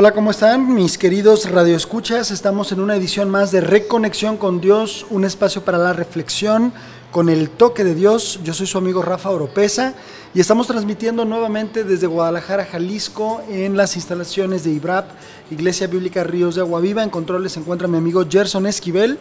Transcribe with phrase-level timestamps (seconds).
[0.00, 2.30] Hola, ¿cómo están mis queridos radioescuchas?
[2.30, 6.72] Estamos en una edición más de Reconexión con Dios, un espacio para la reflexión
[7.10, 8.40] con el toque de Dios.
[8.42, 9.92] Yo soy su amigo Rafa Oropesa
[10.32, 15.10] y estamos transmitiendo nuevamente desde Guadalajara, Jalisco, en las instalaciones de IBRAP,
[15.50, 17.02] Iglesia Bíblica Ríos de Agua Viva.
[17.02, 19.18] En controles se encuentra mi amigo Gerson Esquivel.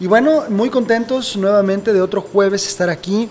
[0.00, 3.28] Y bueno, muy contentos nuevamente de otro jueves estar aquí.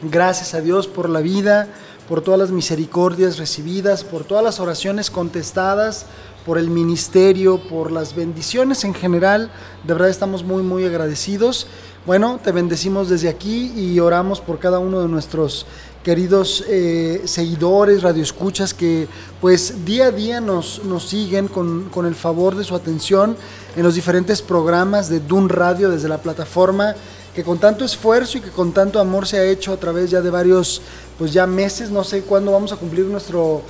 [0.00, 1.66] Gracias a Dios por la vida,
[2.08, 6.06] por todas las misericordias recibidas, por todas las oraciones contestadas,
[6.46, 9.50] por el ministerio, por las bendiciones en general.
[9.84, 11.66] De verdad estamos muy, muy agradecidos.
[12.06, 15.66] Bueno, te bendecimos desde aquí y oramos por cada uno de nuestros
[16.04, 19.08] queridos eh, seguidores, radioescuchas que
[19.40, 23.36] pues día a día nos, nos siguen con, con, el favor de su atención
[23.74, 26.94] en los diferentes programas de Dun Radio desde la plataforma
[27.34, 30.20] que con tanto esfuerzo y que con tanto amor se ha hecho a través ya
[30.20, 30.80] de varios
[31.18, 33.62] pues ya meses, no sé cuándo vamos a cumplir nuestro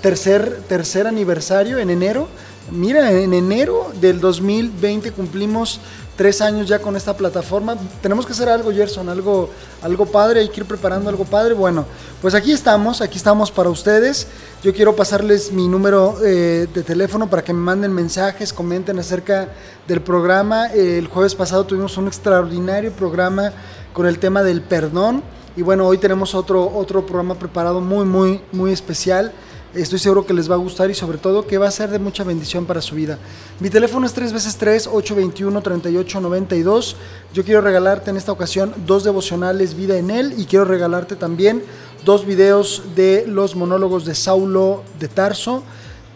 [0.00, 2.28] tercer, tercer aniversario, en enero.
[2.70, 5.80] Mira, en enero del 2020 cumplimos
[6.18, 7.76] tres años ya con esta plataforma.
[8.02, 11.54] Tenemos que hacer algo, Gerson, algo, algo padre, hay que ir preparando algo padre.
[11.54, 11.86] Bueno,
[12.20, 14.26] pues aquí estamos, aquí estamos para ustedes.
[14.62, 19.48] Yo quiero pasarles mi número eh, de teléfono para que me manden mensajes, comenten acerca
[19.86, 20.66] del programa.
[20.66, 23.52] el jueves pasado tuvimos un extraordinario programa
[23.92, 25.22] con el tema del perdón.
[25.56, 29.32] Y bueno, hoy tenemos otro, otro programa preparado muy, muy, muy especial.
[29.74, 31.98] Estoy seguro que les va a gustar y sobre todo que va a ser de
[31.98, 33.18] mucha bendición para su vida.
[33.60, 36.96] Mi teléfono es 3 veces 3 821 3892.
[37.34, 41.62] Yo quiero regalarte en esta ocasión dos devocionales Vida en él y quiero regalarte también
[42.06, 45.62] dos videos de los monólogos de Saulo de Tarso,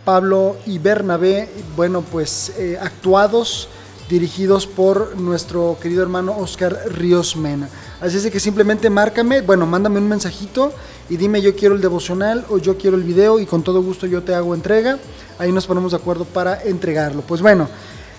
[0.07, 3.69] Pablo y Bernabé, bueno, pues eh, actuados,
[4.13, 7.71] dirigidos por nuestro querido hermano Oscar Ríos Mena.
[7.99, 10.71] Así es de que simplemente márcame, bueno, mándame un mensajito
[11.09, 14.07] y dime yo quiero el devocional o yo quiero el video y con todo gusto
[14.07, 14.99] yo te hago entrega.
[15.39, 17.23] Ahí nos ponemos de acuerdo para entregarlo.
[17.23, 17.71] Pues bueno,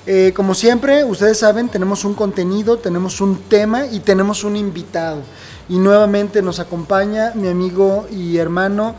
[0.08, 5.22] eh, como siempre, ustedes saben, tenemos un contenido, tenemos un tema y tenemos un invitado.
[5.70, 8.96] Y nuevamente nos acompaña mi amigo y hermano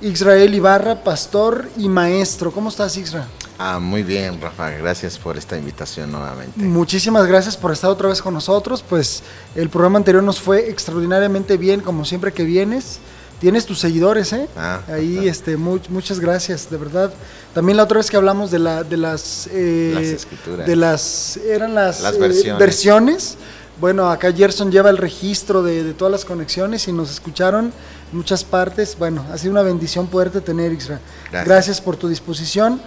[0.00, 2.52] Israel Ibarra, pastor y maestro.
[2.52, 3.28] ¿Cómo estás, Israel?
[3.58, 4.70] Ah, muy bien, Rafa.
[4.70, 6.60] Gracias por esta invitación nuevamente.
[6.62, 8.84] Muchísimas gracias por estar otra vez con nosotros.
[8.88, 9.24] Pues
[9.56, 13.00] el programa anterior nos fue extraordinariamente bien, como siempre que vienes.
[13.40, 14.48] Tienes tus seguidores, ¿eh?
[14.56, 17.12] Ah, Ahí, este, muchas gracias, de verdad.
[17.52, 21.36] También la otra vez que hablamos de la, de las, eh, las escrituras, de las,
[21.38, 22.56] eran las, las versiones.
[22.56, 23.36] Eh, versiones.
[23.80, 27.66] Bueno, acá Gerson lleva el registro de, de, todas las conexiones y nos escucharon
[28.10, 28.96] en muchas partes.
[28.98, 31.00] Bueno, ha sido una bendición poderte tener, Isra.
[31.30, 32.80] Gracias, gracias por tu disposición.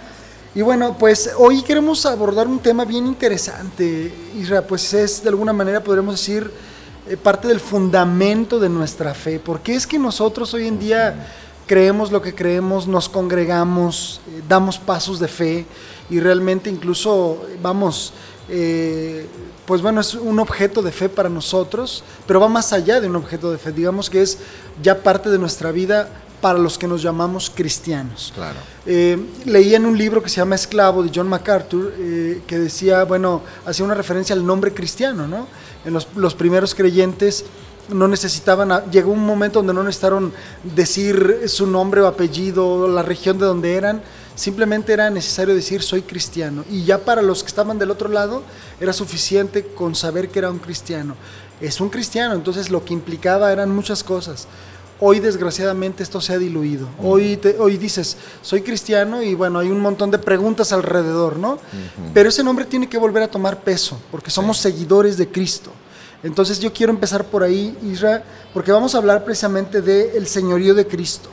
[0.54, 5.54] Y bueno, pues hoy queremos abordar un tema bien interesante, Isra, pues es de alguna
[5.54, 6.50] manera, podríamos decir,
[7.08, 9.40] eh, parte del fundamento de nuestra fe.
[9.42, 11.26] porque es que nosotros hoy en día
[11.66, 15.64] creemos lo que creemos, nos congregamos, eh, damos pasos de fe
[16.10, 18.12] y realmente incluso, vamos,
[18.50, 19.26] eh,
[19.64, 23.16] pues bueno, es un objeto de fe para nosotros, pero va más allá de un
[23.16, 24.36] objeto de fe, digamos que es
[24.82, 26.10] ya parte de nuestra vida
[26.42, 28.32] para los que nos llamamos cristianos.
[28.34, 28.58] Claro.
[28.84, 29.16] Eh,
[29.46, 33.42] leí en un libro que se llama Esclavo de John MacArthur eh, que decía, bueno,
[33.64, 35.46] hacía una referencia al nombre cristiano, ¿no?
[35.84, 37.44] En los, los primeros creyentes
[37.88, 40.32] no necesitaban, llegó un momento donde no necesitaron
[40.62, 44.02] decir su nombre o apellido, la región de donde eran,
[44.34, 46.64] simplemente era necesario decir soy cristiano.
[46.70, 48.42] Y ya para los que estaban del otro lado
[48.80, 51.14] era suficiente con saber que era un cristiano.
[51.60, 54.48] Es un cristiano, entonces lo que implicaba eran muchas cosas.
[55.04, 56.86] Hoy desgraciadamente esto se ha diluido.
[57.02, 61.58] Hoy, hoy dices, soy cristiano y bueno, hay un montón de preguntas alrededor, ¿no?
[62.14, 65.72] Pero ese nombre tiene que volver a tomar peso, porque somos seguidores de Cristo.
[66.22, 68.22] Entonces yo quiero empezar por ahí, Isra,
[68.54, 71.30] porque vamos a hablar precisamente del señorío de Cristo.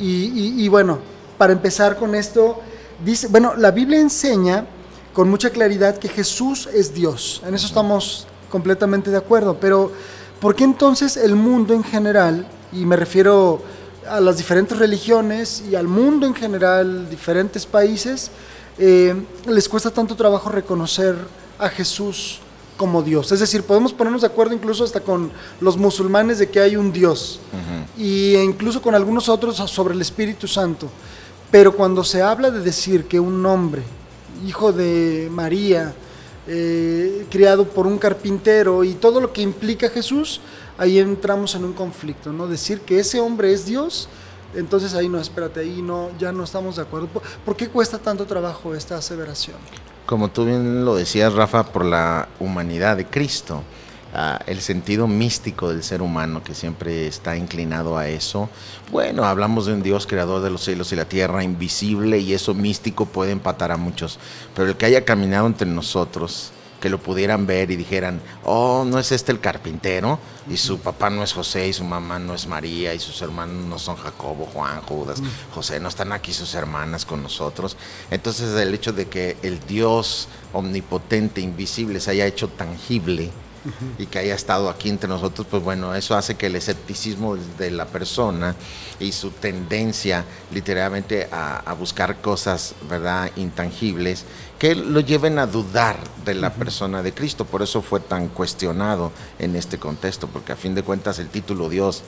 [0.00, 0.98] y, bueno,
[1.38, 2.58] para empezar con esto,
[3.04, 4.66] dice, bueno, la Biblia enseña
[5.12, 7.40] con mucha claridad que Jesús es Dios.
[7.46, 9.92] En eso estamos completamente de acuerdo, pero
[10.40, 13.62] ¿por qué entonces el mundo en general y me refiero
[14.08, 18.30] a las diferentes religiones y al mundo en general, diferentes países,
[18.78, 19.14] eh,
[19.46, 21.16] les cuesta tanto trabajo reconocer
[21.58, 22.40] a Jesús
[22.76, 23.32] como Dios.
[23.32, 25.30] Es decir, podemos ponernos de acuerdo incluso hasta con
[25.60, 27.40] los musulmanes de que hay un Dios
[27.96, 30.88] y e incluso con algunos otros sobre el Espíritu Santo.
[31.50, 33.82] Pero cuando se habla de decir que un hombre,
[34.46, 35.94] hijo de María,
[36.48, 40.40] eh, criado por un carpintero y todo lo que implica Jesús,
[40.78, 42.46] ahí entramos en un conflicto, ¿no?
[42.46, 44.08] Decir que ese hombre es Dios,
[44.54, 47.08] entonces ahí no, espérate, ahí no, ya no estamos de acuerdo.
[47.44, 49.56] ¿Por, qué cuesta tanto trabajo esta aseveración?
[50.06, 53.62] Como tú bien lo decías, Rafa, por la humanidad de Cristo.
[54.14, 58.48] ah, el sentido místico del ser humano que siempre está inclinado a eso.
[58.90, 62.54] Bueno, hablamos de un Dios creador de los cielos y la tierra, invisible, y eso
[62.54, 64.18] místico puede empatar a muchos.
[64.54, 68.98] Pero el que haya caminado entre nosotros, que lo pudieran ver y dijeran, oh, no
[68.98, 70.18] es este el carpintero,
[70.48, 73.64] y su papá no es José, y su mamá no es María, y sus hermanos
[73.66, 75.22] no son Jacobo, Juan, Judas,
[75.54, 77.76] José, no están aquí sus hermanas con nosotros.
[78.10, 83.30] Entonces el hecho de que el Dios omnipotente, invisible, se haya hecho tangible,
[83.98, 87.70] y que haya estado aquí entre nosotros, pues bueno, eso hace que el escepticismo de
[87.70, 88.54] la persona
[89.00, 94.24] y su tendencia literalmente a, buscar cosas, ¿verdad?, intangibles,
[94.58, 97.44] que lo lleven a dudar de la persona de Cristo.
[97.44, 101.68] Por eso fue tan cuestionado en este contexto, porque a fin de cuentas el título
[101.68, 102.02] Dios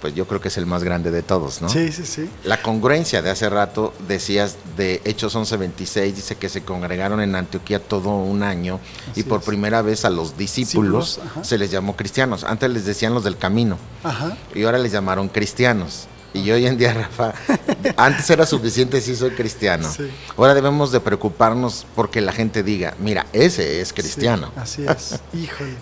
[0.00, 1.68] pues yo creo que es el más grande de todos, ¿no?
[1.68, 2.28] Sí, sí, sí.
[2.44, 7.78] La congruencia de hace rato, decías de Hechos 11:26, dice que se congregaron en Antioquía
[7.80, 8.80] todo un año
[9.14, 12.44] y por primera vez a los discípulos se les llamó cristianos.
[12.44, 14.36] Antes les decían los del camino Ajá.
[14.54, 16.06] y ahora les llamaron cristianos.
[16.32, 17.34] Y hoy en día, Rafa,
[17.96, 19.90] antes era suficiente si soy cristiano.
[20.36, 24.52] Ahora debemos de preocuparnos porque la gente diga, mira, ese es cristiano.
[24.54, 25.74] así es, híjole.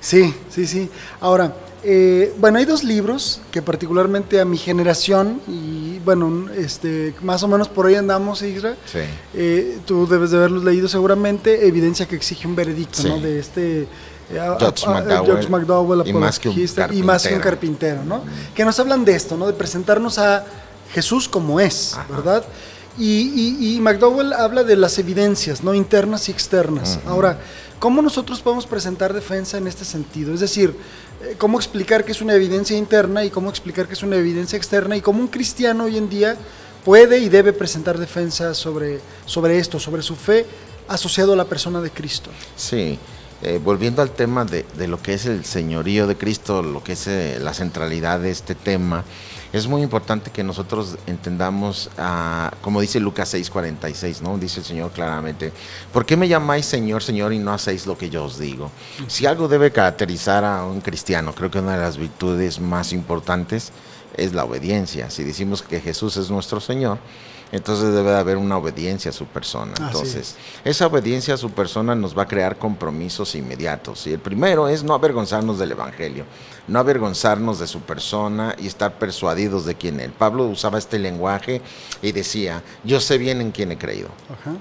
[0.00, 0.88] Sí, sí, sí.
[1.20, 7.42] Ahora, eh, bueno, hay dos libros que particularmente a mi generación, y bueno, este, más
[7.42, 8.76] o menos por ahí andamos, Isra.
[8.86, 9.00] Sí.
[9.34, 13.20] Eh, tú debes de haberlos leído seguramente, Evidencia que exige un veredicto, ¿no?
[13.20, 13.86] De este...
[14.32, 14.38] Eh,
[15.24, 18.22] George, McDowell, y, más que y más que un carpintero, ¿no?
[18.54, 19.46] Que nos hablan de esto, ¿no?
[19.48, 20.44] De presentarnos a
[20.92, 22.44] Jesús como es, ¿verdad?
[22.98, 25.74] Y, McDowell habla de las evidencias, ¿no?
[25.74, 27.00] Internas y externas.
[27.06, 27.38] Ahora,
[27.78, 30.32] ¿cómo nosotros podemos presentar defensa en este sentido?
[30.34, 30.76] Es decir,
[31.38, 34.96] cómo explicar que es una evidencia interna y cómo explicar que es una evidencia externa
[34.96, 36.36] y cómo un cristiano hoy en día
[36.84, 40.46] puede y debe presentar defensa sobre, sobre esto, sobre su fe
[40.88, 42.30] asociado a la persona de Cristo.
[42.56, 42.98] Sí,
[43.42, 46.92] eh, volviendo al tema de, de, lo que es el señorío de Cristo, lo que
[46.92, 49.04] es eh, la centralidad de este tema,
[49.52, 54.38] es muy importante que nosotros entendamos, ah, como dice Lucas 6:46, ¿no?
[54.38, 55.52] Dice el Señor claramente,
[55.92, 58.70] ¿por qué me llamáis Señor, Señor y no hacéis lo que yo os digo?
[59.08, 63.72] Si algo debe caracterizar a un cristiano, creo que una de las virtudes más importantes
[64.16, 65.10] es la obediencia.
[65.10, 66.98] Si decimos que Jesús es nuestro Señor,
[67.52, 69.72] entonces debe haber una obediencia a su persona.
[69.80, 74.06] Entonces, esa obediencia a su persona nos va a crear compromisos inmediatos.
[74.06, 76.24] Y el primero es no avergonzarnos del Evangelio,
[76.68, 80.10] no avergonzarnos de su persona y estar persuadidos de quién es.
[80.12, 81.60] Pablo usaba este lenguaje
[82.02, 84.10] y decía, yo sé bien en quién he creído.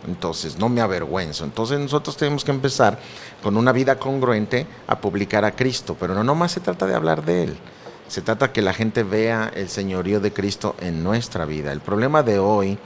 [0.08, 1.44] Entonces, no me avergüenzo.
[1.44, 2.98] Entonces, nosotros tenemos que empezar
[3.44, 7.24] con una vida congruente a publicar a Cristo, pero no nomás se trata de hablar
[7.24, 7.58] de Él
[8.10, 11.72] se trata que la gente vea el señorío de Cristo en nuestra vida.
[11.72, 12.78] El problema de hoy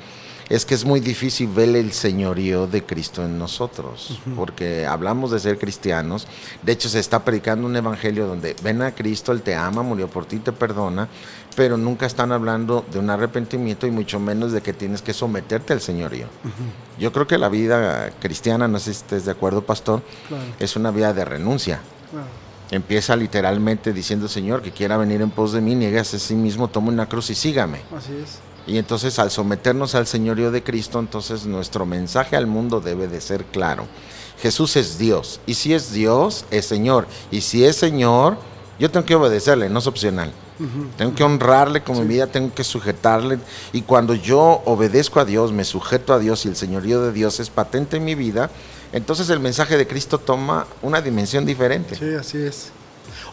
[0.50, 5.40] es que es muy difícil ver el señorío de Cristo en nosotros, porque hablamos de
[5.40, 6.28] ser cristianos,
[6.62, 10.10] de hecho se está predicando un evangelio donde ven a Cristo, Él te ama, murió
[10.10, 11.08] por ti, te perdona,
[11.56, 15.72] pero nunca están hablando de un arrepentimiento y mucho menos de que tienes que someterte
[15.72, 16.28] al señorío.
[17.00, 20.02] Yo creo que la vida cristiana, no sé si estés de acuerdo, pastor,
[20.60, 21.80] es una vida de renuncia.
[22.74, 26.68] Empieza literalmente diciendo, Señor, que quiera venir en pos de mí, niegas a sí mismo,
[26.68, 27.82] toma una cruz y sígame.
[27.96, 28.40] Así es.
[28.66, 33.22] Y entonces al someternos al señorío de Cristo, entonces nuestro mensaje al mundo debe de
[33.22, 33.86] ser claro.
[34.42, 35.40] Jesús es Dios.
[35.46, 37.06] Y si es Dios, es Señor.
[37.30, 38.38] Y si es Señor,
[38.80, 40.34] yo tengo que obedecerle, no es opcional.
[40.98, 43.38] Tengo que honrarle con mi vida, tengo que sujetarle.
[43.72, 47.40] Y cuando yo obedezco a Dios, me sujeto a Dios y el señorío de Dios
[47.40, 48.50] es patente en mi vida,
[48.94, 51.96] entonces el mensaje de Cristo toma una dimensión diferente.
[51.96, 52.72] Sí, así es.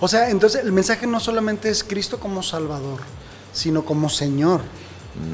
[0.01, 3.01] O sea, entonces el mensaje no solamente es Cristo como Salvador,
[3.53, 4.63] sino como Señor.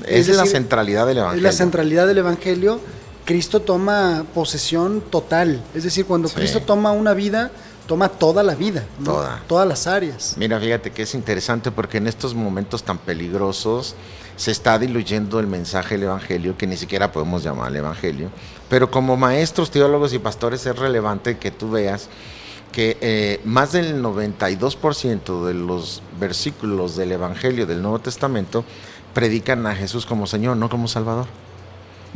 [0.07, 1.49] Es, la centralidad del Evangelio.
[1.49, 2.81] Es la centralidad del Evangelio.
[3.25, 5.63] Cristo toma posesión total.
[5.75, 7.51] Es decir, cuando Cristo toma una vida,
[7.87, 9.43] toma toda la vida, Toda.
[9.47, 10.35] todas las áreas.
[10.37, 13.95] Mira, fíjate que es interesante porque en estos momentos tan peligrosos
[14.37, 18.31] se está diluyendo el mensaje del Evangelio, que ni siquiera podemos llamar el Evangelio,
[18.69, 22.09] pero como maestros, teólogos y pastores es relevante que tú veas
[22.73, 28.65] que eh, más del 92% de los versículos del Evangelio del Nuevo Testamento
[29.15, 31.27] predican a Jesús como Señor, no como Salvador.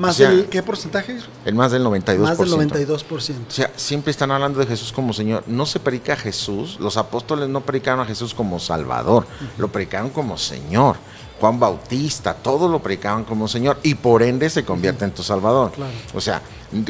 [0.00, 1.19] ¿Más del qué porcentaje?
[1.45, 2.19] El más del 92%.
[2.19, 3.09] Más del 92%.
[3.11, 5.45] O sea, siempre están hablando de Jesús como Señor.
[5.47, 9.26] No se predica a Jesús, los apóstoles no predicaron a Jesús como Salvador,
[9.59, 10.97] lo predicaron como Señor.
[11.38, 15.73] Juan Bautista, todos lo predicaban como Señor y por ende se convierte en tu Salvador.
[16.14, 16.42] O sea,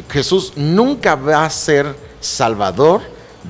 [0.09, 3.01] Jesús nunca va a ser Salvador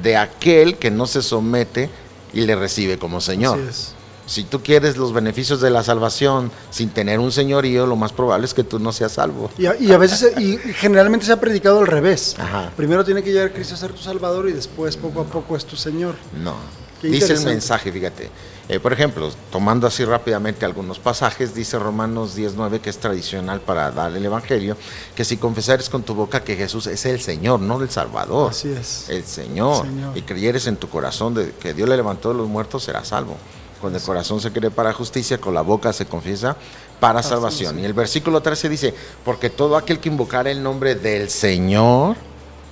[0.02, 1.90] de aquel que no se somete
[2.34, 3.60] y le recibe como Señor.
[4.26, 8.46] Si tú quieres los beneficios de la salvación sin tener un señorío, lo más probable
[8.46, 9.50] es que tú no seas salvo.
[9.58, 12.36] Y a, y a veces, y generalmente se ha predicado al revés.
[12.40, 12.72] Ajá.
[12.78, 15.66] Primero tiene que llegar Cristo a ser tu Salvador y después poco a poco es
[15.66, 16.16] tu Señor.
[16.42, 16.56] No.
[17.02, 18.30] Qué Dice el mensaje, fíjate.
[18.70, 23.90] Eh, por ejemplo, tomando así rápidamente algunos pasajes, dice Romanos 19, que es tradicional para
[23.92, 24.78] dar el Evangelio,
[25.16, 28.72] que si confesares con tu boca que Jesús es el Señor, no el Salvador, Así
[28.72, 29.10] es.
[29.10, 30.16] el Señor, Señor.
[30.16, 33.36] y creyeres en tu corazón de que Dios le levantó de los muertos, serás salvo.
[33.82, 36.56] Con el corazón se cree para justicia, con la boca se confiesa
[37.00, 37.80] para salvación.
[37.80, 38.94] Y el versículo 13 dice,
[39.26, 42.16] porque todo aquel que invocara el nombre del Señor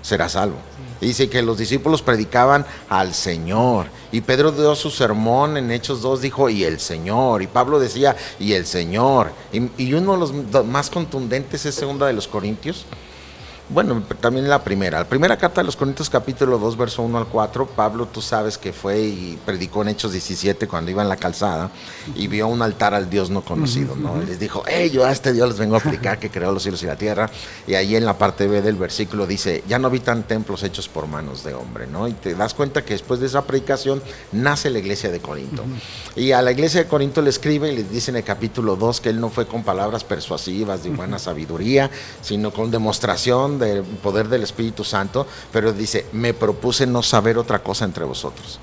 [0.01, 0.57] será salvo.
[1.01, 3.87] Dice que los discípulos predicaban al Señor.
[4.11, 7.41] Y Pedro dio su sermón en Hechos 2, dijo, y el Señor.
[7.41, 9.31] Y Pablo decía, y el Señor.
[9.53, 12.85] Y, y uno de los más contundentes es segunda de los Corintios.
[13.71, 14.97] Bueno, también la primera.
[14.97, 18.57] La primera carta de los Corintios capítulo 2, verso 1 al 4, Pablo tú sabes
[18.57, 21.69] que fue y predicó en Hechos 17 cuando iba en la calzada
[22.15, 24.23] y vio un altar al Dios no conocido, ¿no?
[24.23, 26.63] Y les dijo, hey, yo a este Dios les vengo a aplicar que creó los
[26.63, 27.29] cielos y la tierra.
[27.67, 31.05] Y ahí en la parte B del versículo dice, ya no habitan templos hechos por
[31.05, 32.07] manos de hombre, ¿no?
[32.07, 35.63] Y te das cuenta que después de esa predicación nace la iglesia de Corinto.
[36.15, 38.99] Y a la iglesia de Corinto le escribe y le dice en el capítulo 2
[38.99, 41.91] que él no fue con palabras persuasivas de humana sabiduría,
[42.23, 47.59] sino con demostración del poder del Espíritu Santo, pero dice, me propuse no saber otra
[47.59, 48.59] cosa entre vosotros,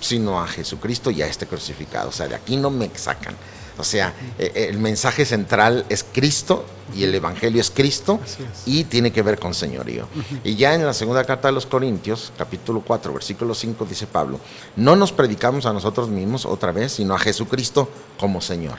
[0.00, 2.10] sino a Jesucristo y a este crucificado.
[2.10, 3.36] O sea, de aquí no me sacan.
[3.78, 8.20] O sea, eh, el mensaje central es Cristo y el Evangelio es Cristo
[8.66, 10.06] y tiene que ver con señorío.
[10.44, 14.38] Y ya en la segunda carta de los Corintios, capítulo 4, versículo 5, dice Pablo,
[14.76, 18.78] no nos predicamos a nosotros mismos otra vez, sino a Jesucristo como Señor.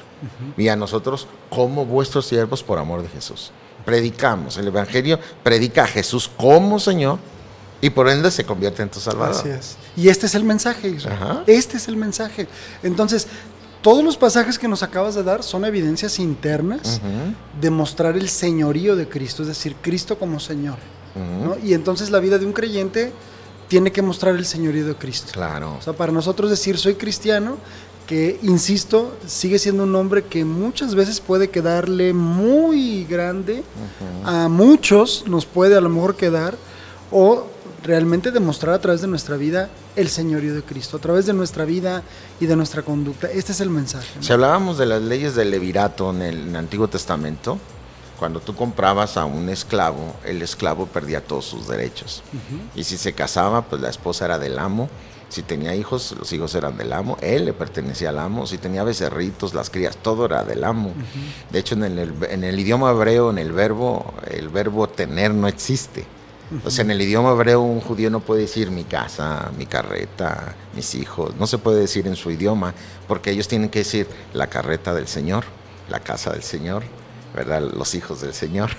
[0.58, 3.52] Y a nosotros como vuestros siervos por amor de Jesús.
[3.86, 7.20] Predicamos, el Evangelio predica a Jesús como Señor
[7.82, 9.36] y por ende se convierte en tu Salvador.
[9.36, 9.76] Así es.
[9.98, 11.18] Y este es el mensaje, Israel.
[11.22, 11.44] Ajá.
[11.48, 12.48] Este es el mensaje.
[12.82, 13.28] Entonces,
[13.82, 17.02] todos los pasajes que nos acabas de dar son evidencias internas
[17.60, 20.78] de mostrar el señorío de Cristo, es decir, Cristo como Señor.
[21.62, 23.12] Y entonces la vida de un creyente
[23.68, 25.34] tiene que mostrar el señorío de Cristo.
[25.34, 25.76] Claro.
[25.78, 27.58] O sea, para nosotros decir soy cristiano,
[28.08, 33.64] que insisto, sigue siendo un nombre que muchas veces puede quedarle muy grande,
[34.24, 36.56] a muchos nos puede a lo mejor quedar,
[37.12, 37.48] o
[37.84, 41.66] realmente demostrar a través de nuestra vida el señorío de Cristo, a través de nuestra
[41.66, 42.04] vida
[42.40, 43.28] y de nuestra conducta.
[43.30, 44.08] Este es el mensaje.
[44.16, 44.24] ¿no?
[44.24, 47.60] Si hablábamos de las leyes del levirato en el, en el Antiguo Testamento,
[48.24, 52.24] cuando tú comprabas a un esclavo, el esclavo perdía todos sus derechos.
[52.74, 54.90] Y si se casaba, pues la esposa era del amo.
[55.34, 57.18] Si tenía hijos, los hijos eran del amo.
[57.20, 58.46] Él le pertenecía al amo.
[58.46, 60.94] Si tenía becerritos, las crías, todo era del amo.
[61.50, 65.48] De hecho, en el, en el idioma hebreo, en el verbo, el verbo tener no
[65.48, 66.06] existe.
[66.64, 70.54] O sea, en el idioma hebreo un judío no puede decir mi casa, mi carreta,
[70.76, 71.36] mis hijos.
[71.38, 72.76] No se puede decir en su idioma
[73.08, 75.46] porque ellos tienen que decir la carreta del Señor,
[75.90, 76.84] la casa del Señor,
[77.34, 77.62] ¿verdad?
[77.76, 78.70] Los hijos del Señor.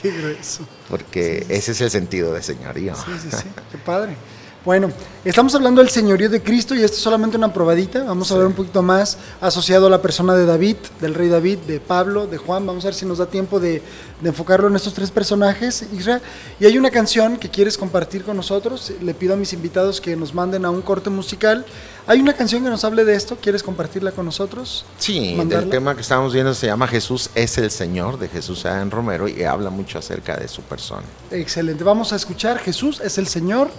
[0.00, 0.68] Qué grueso.
[0.88, 2.94] Porque ese es el sentido de señorío.
[2.94, 4.16] Sí, sí, sí, qué padre.
[4.66, 4.90] Bueno,
[5.24, 8.02] estamos hablando del señorío de Cristo y esto es solamente una probadita.
[8.02, 11.58] Vamos a ver un poquito más asociado a la persona de David, del rey David,
[11.68, 12.66] de Pablo, de Juan.
[12.66, 13.80] Vamos a ver si nos da tiempo de,
[14.20, 16.20] de enfocarlo en estos tres personajes, Isra.
[16.58, 18.92] Y hay una canción que quieres compartir con nosotros.
[19.00, 21.64] Le pido a mis invitados que nos manden a un corte musical.
[22.08, 23.38] Hay una canción que nos hable de esto.
[23.40, 24.84] ¿Quieres compartirla con nosotros?
[24.98, 25.66] Sí, ¿Mandarla?
[25.66, 29.28] el tema que estamos viendo se llama Jesús es el Señor, de Jesús Adán Romero,
[29.28, 31.04] y habla mucho acerca de su persona.
[31.30, 31.84] Excelente.
[31.84, 33.70] Vamos a escuchar Jesús es el Señor.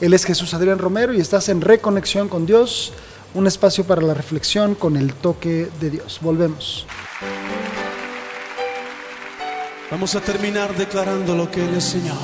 [0.00, 2.92] Él es Jesús Adrián Romero y estás en Reconexión con Dios,
[3.34, 6.18] un espacio para la reflexión con el toque de Dios.
[6.20, 6.86] Volvemos.
[9.90, 12.16] Vamos a terminar declarando lo que Él es Señor.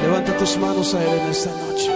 [0.00, 1.92] Levanta tus manos a Él en esta noche.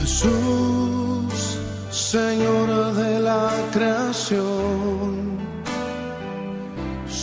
[0.00, 1.58] Jesús,
[1.90, 5.29] Señor de la creación,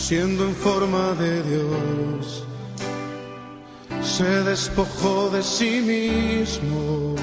[0.08, 2.42] siendo en forma de Dios,
[4.00, 7.14] se despojó de sí mismo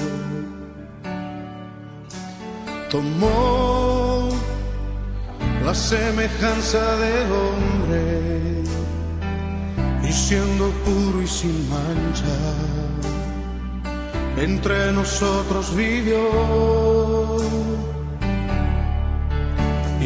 [2.88, 4.28] tomó
[5.64, 8.62] la semejanza de hombre
[10.08, 12.38] y siendo puro y sin mancha,
[14.36, 16.22] entre nosotros vivió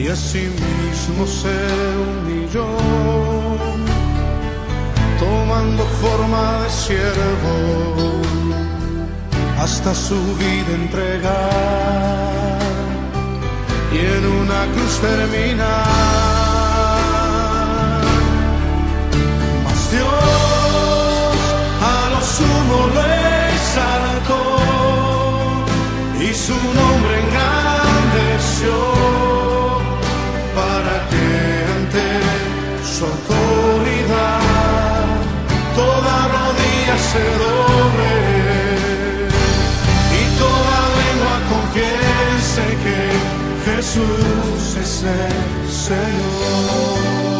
[0.01, 1.57] y asimismo se
[2.05, 2.67] humilló,
[5.19, 7.55] tomando forma de siervo
[9.61, 12.59] hasta su vida entregar
[13.93, 15.87] y en una cruz terminar.
[19.65, 21.35] Mas Dios
[21.93, 23.19] a lo sumo le
[23.77, 24.43] saltó
[26.21, 29.00] y su nombre engrandeció.
[37.13, 38.13] Se doble
[40.21, 43.01] y toda lengua confiese que
[43.65, 47.40] Jesús es el Señor.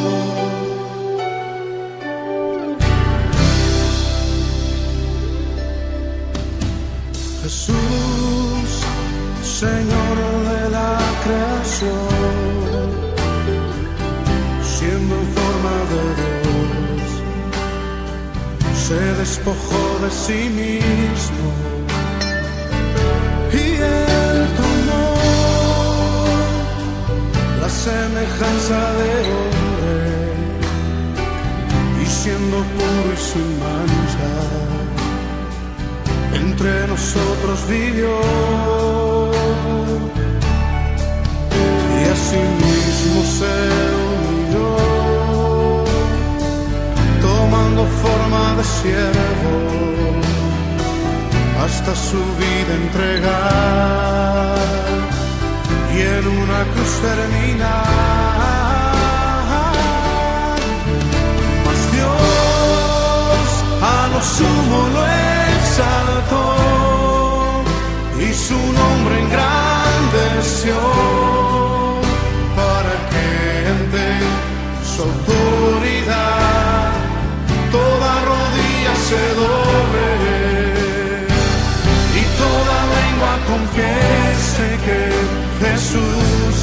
[18.91, 21.49] Se despojó de sí mismo
[23.53, 23.65] y
[23.97, 25.07] él tomó
[27.61, 30.01] la semejanza de hombre
[32.03, 34.33] y siendo puro y sin mancha
[36.35, 39.10] entre nosotros vivió
[48.79, 49.57] siervo
[51.65, 54.21] hasta su vida entregar.
[55.97, 58.11] Y en una cruz terminar
[61.67, 63.49] mas Dios
[63.83, 65.03] a lo sumo lo
[65.59, 66.45] exaltó
[68.21, 70.77] y su nombre engrandeció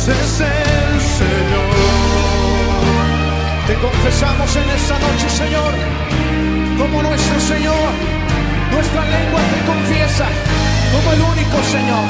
[0.09, 1.67] Es el Señor.
[3.67, 5.73] Te confesamos en esta noche, Señor,
[6.77, 7.91] como nuestro Señor.
[8.71, 10.27] Nuestra lengua te confiesa
[10.93, 12.05] como el único Señor.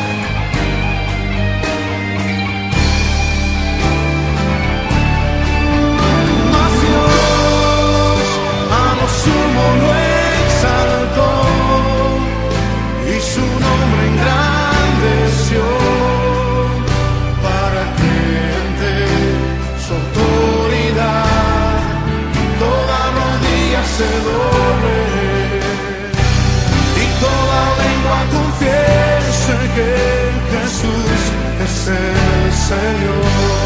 [6.54, 7.12] Mas Dios
[8.78, 9.89] a lo sumo lo
[10.45, 11.32] exaltó
[13.10, 15.87] y su nombre engrandeció
[24.06, 24.98] doble
[26.96, 29.90] y toda lengua confiese que
[30.52, 31.22] Jesús
[31.64, 33.57] es el Señor.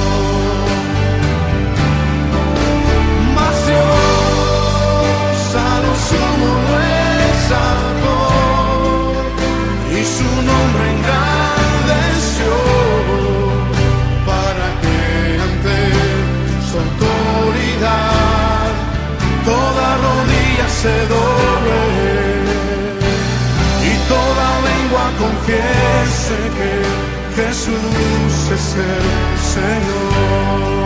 [25.52, 30.81] Confiese que Jesús es el Señor.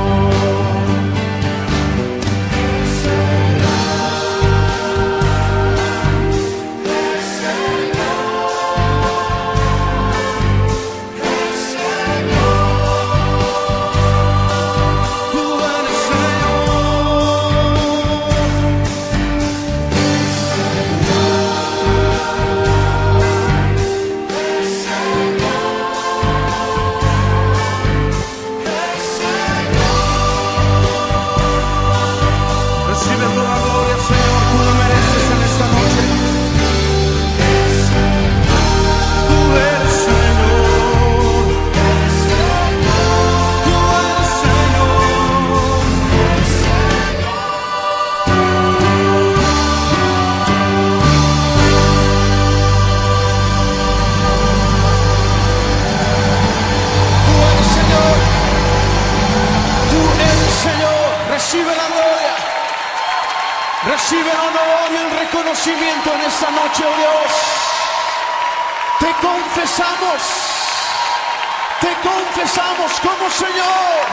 [71.86, 74.06] Te confesamos como Señor.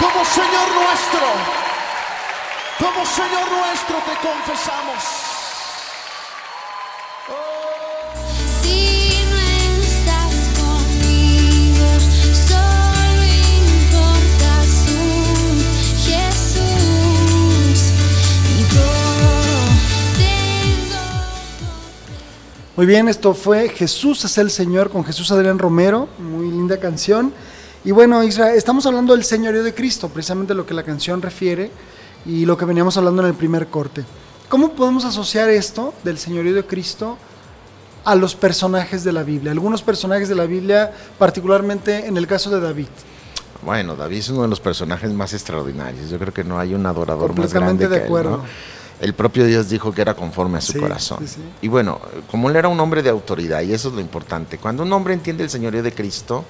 [0.00, 1.26] Como Señor nuestro.
[2.80, 5.31] Como Señor nuestro te confesamos.
[22.82, 27.32] Muy bien, esto fue Jesús es el Señor con Jesús Adrián Romero, muy linda canción.
[27.84, 31.70] Y bueno, Israel, estamos hablando del señorío de Cristo, precisamente lo que la canción refiere
[32.26, 34.02] y lo que veníamos hablando en el primer corte.
[34.48, 37.18] ¿Cómo podemos asociar esto del señorío de Cristo
[38.04, 42.50] a los personajes de la Biblia, algunos personajes de la Biblia, particularmente en el caso
[42.50, 42.88] de David.
[43.64, 46.10] Bueno, David es uno de los personajes más extraordinarios.
[46.10, 48.40] Yo creo que no hay un adorador más Completamente grande que él.
[49.02, 51.18] El propio Dios dijo que era conforme a su Sí, corazón.
[51.20, 51.40] sí, sí.
[51.60, 54.84] Y bueno, como él era un hombre de autoridad, y eso es lo importante, cuando
[54.84, 56.44] un hombre entiende el señorío de Cristo,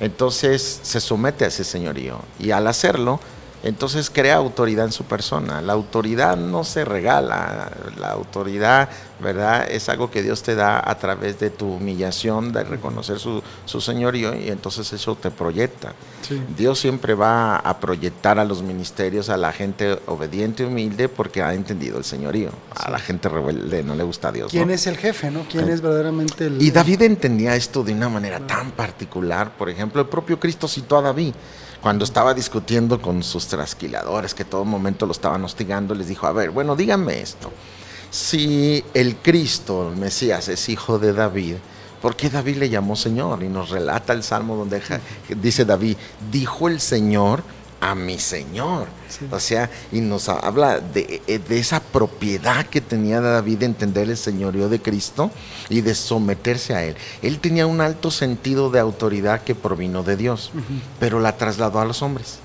[0.00, 2.18] entonces se somete a ese señorío.
[2.40, 3.20] Y al hacerlo,
[3.64, 5.62] entonces crea autoridad en su persona.
[5.62, 9.66] La autoridad no se regala, la autoridad, ¿verdad?
[9.70, 13.80] Es algo que Dios te da a través de tu humillación, de reconocer su, su
[13.80, 15.94] señorío, y entonces eso te proyecta.
[16.20, 16.42] Sí.
[16.56, 21.42] Dios siempre va a proyectar a los ministerios a la gente obediente y humilde porque
[21.42, 22.50] ha entendido el señorío.
[22.76, 24.50] A la gente rebelde no le gusta a Dios.
[24.50, 24.74] ¿Quién ¿no?
[24.74, 25.46] es el jefe, no?
[25.50, 25.72] ¿Quién Sí.
[25.72, 26.60] es verdaderamente el...
[26.60, 29.56] Y David entendía esto de una manera tan particular.
[29.56, 31.34] Por ejemplo, el propio Cristo citó a David.
[31.84, 36.32] Cuando estaba discutiendo con sus trasquiladores, que todo momento lo estaban hostigando, les dijo, a
[36.32, 37.52] ver, bueno, díganme esto.
[38.10, 41.56] Si el Cristo, el Mesías, es hijo de David,
[42.00, 43.42] ¿por qué David le llamó Señor?
[43.42, 44.80] Y nos relata el Salmo donde
[45.42, 45.98] dice David,
[46.32, 47.42] dijo el Señor
[47.84, 48.86] a mi Señor.
[49.10, 49.26] Sí.
[49.30, 54.08] O sea, y nos habla de, eh, de esa propiedad que tenía David de entender
[54.08, 55.30] el señorío de Cristo
[55.68, 56.96] y de someterse a Él.
[57.20, 60.50] Él tenía un alto sentido de autoridad que provino de Dios,
[60.98, 62.38] pero la trasladó a los hombres.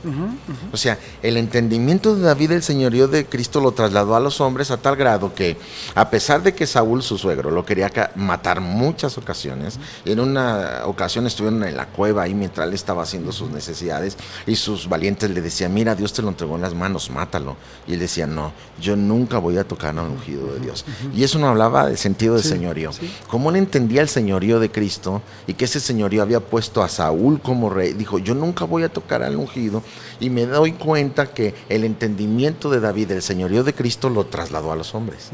[0.73, 4.69] O sea, el entendimiento de David del señorío de Cristo lo trasladó a los hombres
[4.71, 5.57] a tal grado que,
[5.95, 11.25] a pesar de que Saúl, su suegro, lo quería matar muchas ocasiones, en una ocasión
[11.25, 15.41] estuvieron en la cueva ahí mientras él estaba haciendo sus necesidades, y sus valientes le
[15.41, 17.55] decían, mira, Dios te lo entregó en las manos, mátalo.
[17.87, 20.85] Y él decía, no, yo nunca voy a tocar al ungido de Dios.
[21.15, 22.91] Y eso no hablaba del sentido de Sí, señorío.
[22.91, 23.11] sí.
[23.27, 27.41] Como él entendía el señorío de Cristo y que ese señorío había puesto a Saúl
[27.41, 29.83] como rey, dijo, yo nunca voy a tocar al ungido
[30.19, 34.71] y me doy cuenta que el entendimiento de David del señorío de Cristo lo trasladó
[34.71, 35.29] a los hombres.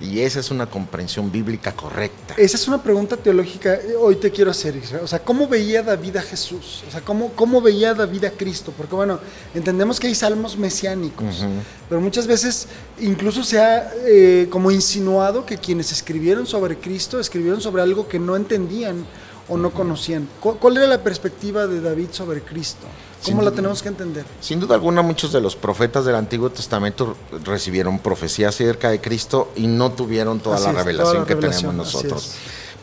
[0.00, 2.34] Y esa es una comprensión bíblica correcta.
[2.36, 5.04] Esa es una pregunta teológica, eh, hoy te quiero hacer, Israel.
[5.04, 6.82] O sea, ¿cómo veía David a Jesús?
[6.86, 8.72] O sea, ¿cómo, cómo veía David a Cristo?
[8.76, 9.18] Porque bueno,
[9.54, 11.44] entendemos que hay salmos mesiánicos,
[11.88, 12.66] pero muchas veces
[13.00, 18.18] incluso se ha eh, como insinuado que quienes escribieron sobre Cristo escribieron sobre algo que
[18.18, 19.04] no entendían
[19.48, 20.28] o no conocían.
[20.40, 22.86] ¿Cu- ¿Cuál era la perspectiva de David sobre Cristo?
[23.24, 24.24] ¿Cómo la tenemos que entender?
[24.40, 29.50] Sin duda alguna, muchos de los profetas del Antiguo Testamento recibieron profecías acerca de Cristo
[29.56, 32.34] y no tuvieron toda la es, toda revelación la que tenemos nosotros.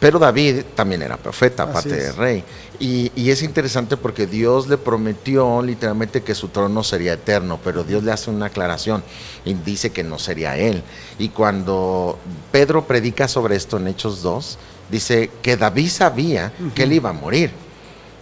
[0.06, 2.44] Pero David también era profeta, Así aparte de rey.
[2.78, 7.84] Y, y es interesante porque Dios le prometió literalmente que su trono sería eterno, pero
[7.84, 9.04] Dios le hace una aclaración
[9.46, 10.84] y dice que no sería él.
[11.18, 12.20] Y cuando
[12.52, 14.60] Pedro predica sobre esto en Hechos 2,
[14.92, 17.50] dice que David sabía que él iba a morir.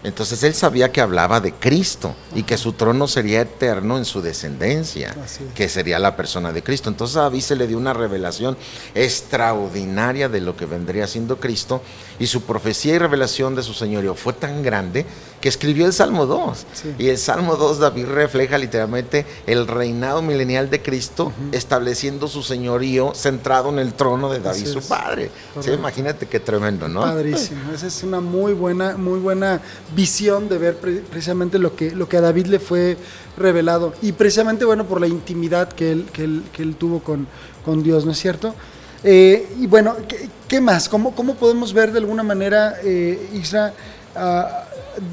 [0.03, 4.21] Entonces él sabía que hablaba de Cristo y que su trono sería eterno en su
[4.21, 5.39] descendencia, es.
[5.55, 6.89] que sería la persona de Cristo.
[6.89, 8.57] Entonces a David se le dio una revelación
[8.95, 11.81] extraordinaria de lo que vendría siendo Cristo
[12.19, 15.05] y su profecía y revelación de su señorío fue tan grande
[15.43, 16.65] que escribió el Salmo 2.
[16.71, 16.95] Sí.
[16.97, 23.13] Y el Salmo 2 David refleja literalmente el reinado milenial de Cristo estableciendo su señorío
[23.13, 25.31] centrado en el trono de David, su padre.
[25.59, 27.01] Sí, imagínate qué tremendo, ¿no?
[27.01, 27.59] Padrísimo.
[27.75, 29.59] Esa es una muy buena, muy buena
[29.93, 32.95] visión de ver pre- precisamente lo que, lo que a David le fue
[33.35, 33.93] revelado.
[34.01, 37.27] Y precisamente, bueno, por la intimidad que él, que él, que él tuvo con,
[37.65, 38.55] con Dios, ¿no es cierto?
[39.03, 40.87] Eh, y bueno, ¿qué, qué más?
[40.87, 43.73] ¿Cómo, ¿Cómo podemos ver de alguna manera, eh, Isra,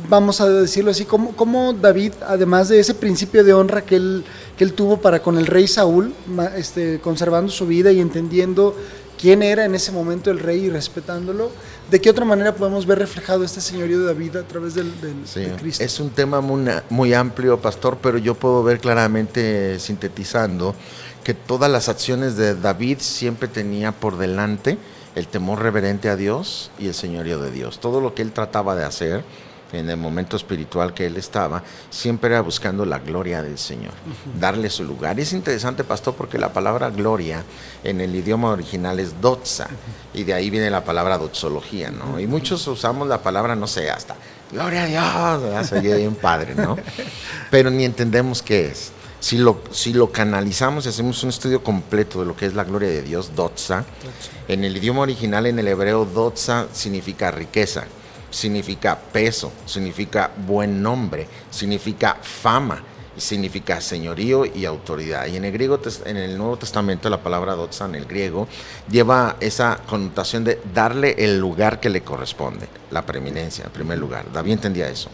[0.08, 4.24] vamos a decirlo así, cómo, cómo David, además de ese principio de honra que él,
[4.56, 6.12] que él tuvo para con el rey Saúl,
[6.56, 8.74] este, conservando su vida y entendiendo
[9.18, 11.50] quién era en ese momento el rey y respetándolo,
[11.90, 15.26] ¿de qué otra manera podemos ver reflejado este señorío de David a través del, del-
[15.26, 15.84] Sí, de Cristo?
[15.84, 20.74] es un tema muy, muy amplio, pastor, pero yo puedo ver claramente, sintetizando,
[21.24, 24.78] que todas las acciones de David siempre tenía por delante
[25.14, 27.78] el temor reverente a Dios y el señorío de Dios.
[27.80, 29.22] Todo lo que él trataba de hacer
[29.72, 33.92] en el momento espiritual que él estaba, siempre era buscando la gloria del Señor,
[34.38, 35.18] darle su lugar.
[35.20, 37.44] Es interesante, pastor, porque la palabra gloria
[37.84, 39.68] en el idioma original es doxa,
[40.12, 42.18] y de ahí viene la palabra doxología, ¿no?
[42.18, 44.16] Y muchos usamos la palabra, no sé, hasta
[44.50, 46.76] gloria a Dios, se oye bien padre, ¿no?
[47.50, 48.92] Pero ni entendemos qué es.
[49.20, 52.64] Si lo, si lo canalizamos y hacemos un estudio completo de lo que es la
[52.64, 53.84] gloria de Dios, doxa,
[54.48, 57.84] en el idioma original, en el hebreo, doxa significa riqueza,
[58.30, 62.82] significa peso, significa buen nombre, significa fama,
[63.16, 65.26] significa señorío y autoridad.
[65.26, 68.48] Y en el griego, en el Nuevo Testamento, la palabra doxa en el griego
[68.90, 74.32] lleva esa connotación de darle el lugar que le corresponde, la preeminencia, en primer lugar.
[74.32, 75.10] David entendía eso.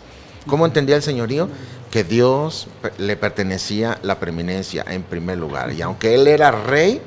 [0.46, 1.48] ¿Cómo entendía el señorío?
[1.90, 5.72] Que Dios le pertenecía la preeminencia en primer lugar.
[5.72, 7.00] Y aunque él era rey,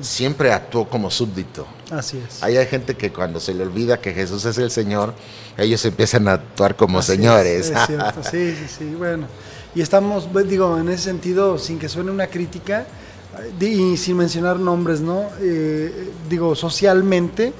[0.00, 2.42] siempre actuó como súbdito Así es.
[2.42, 5.12] Ahí hay gente que cuando se le olvida que Jesús es el Señor,
[5.56, 7.70] ellos empiezan a actuar como Así señores.
[7.70, 9.26] Es, cierto, sí, sí, sí, bueno.
[9.74, 12.86] Y estamos, pues, digo, en ese sentido, sin que suene una crítica,
[13.60, 15.24] y sin mencionar nombres, ¿no?
[15.40, 17.52] Eh, digo, socialmente,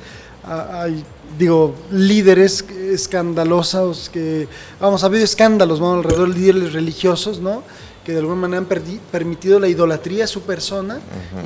[0.44, 1.05] hay,
[1.38, 4.49] digo, líderes escandalosos que,
[4.81, 5.94] vamos, ha habido escándalos, ¿no?
[5.94, 7.62] Alrededor de líderes religiosos, ¿no?
[8.04, 8.66] Que de alguna manera han
[9.10, 10.98] permitido la idolatría a su persona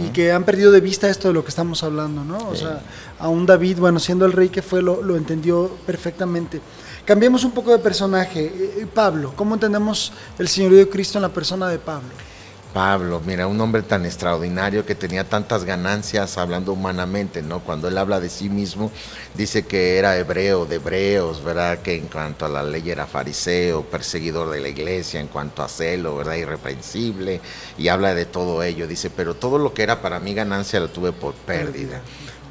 [0.04, 2.38] y que han perdido de vista esto de lo que estamos hablando, ¿no?
[2.48, 2.60] O Sí.
[2.62, 2.80] sea,
[3.18, 6.60] a un David, bueno, siendo el rey que fue, lo, lo entendió perfectamente.
[7.04, 8.44] Cambiemos un poco de personaje.
[8.46, 12.08] Eh, eh, Pablo, ¿cómo entendemos el señorío de Cristo en la persona de Pablo?
[12.74, 17.60] Pablo, mira, un hombre tan extraordinario que tenía tantas ganancias hablando humanamente, ¿no?
[17.60, 18.90] Cuando él habla de sí mismo,
[19.32, 21.78] dice que era hebreo de hebreos, ¿verdad?
[21.78, 25.68] Que en cuanto a la ley era fariseo, perseguidor de la iglesia, en cuanto a
[25.68, 26.34] celo, ¿verdad?
[26.34, 27.40] Irreprensible,
[27.78, 28.88] y habla de todo ello.
[28.88, 32.02] Dice, pero todo lo que era para mí ganancia lo tuve por pérdida,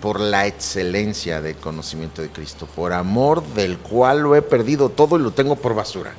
[0.03, 5.17] por la excelencia del conocimiento de Cristo, por amor del cual lo he perdido todo
[5.17, 6.13] y lo tengo por basura.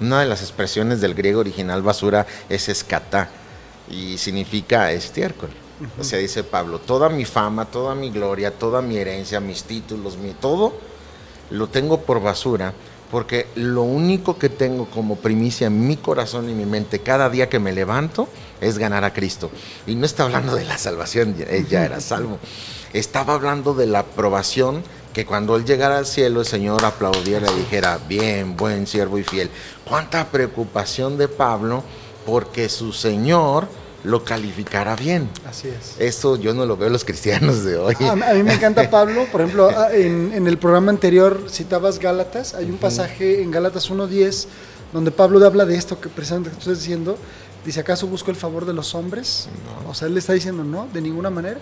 [0.00, 3.28] Una de las expresiones del griego original basura es escatá
[3.88, 5.50] y significa estiércol.
[6.00, 10.16] O sea, dice Pablo, toda mi fama, toda mi gloria, toda mi herencia, mis títulos,
[10.16, 10.72] mi todo,
[11.50, 12.74] lo tengo por basura
[13.12, 17.48] porque lo único que tengo como primicia en mi corazón y mi mente cada día
[17.48, 18.28] que me levanto
[18.60, 19.52] es ganar a Cristo.
[19.86, 22.40] Y no está hablando de la salvación, ya- ya era salvo.
[22.94, 27.58] Estaba hablando de la aprobación que cuando él llegara al cielo el Señor aplaudiera y
[27.58, 29.50] dijera, bien, buen siervo y fiel.
[29.84, 31.84] Cuánta preocupación de Pablo
[32.24, 33.68] porque su Señor
[34.04, 35.28] lo calificara bien.
[35.44, 35.96] Así es.
[35.98, 37.96] Esto yo no lo veo los cristianos de hoy.
[38.00, 41.98] A, a mí me encanta Pablo, por ejemplo, ah, en, en el programa anterior citabas
[41.98, 44.46] Gálatas, hay un pasaje en Gálatas 1.10
[44.94, 47.18] donde Pablo habla de esto que precisamente estás diciendo,
[47.64, 49.48] dice, ¿acaso busco el favor de los hombres?
[49.88, 51.58] O sea, él le está diciendo, no, de ninguna manera.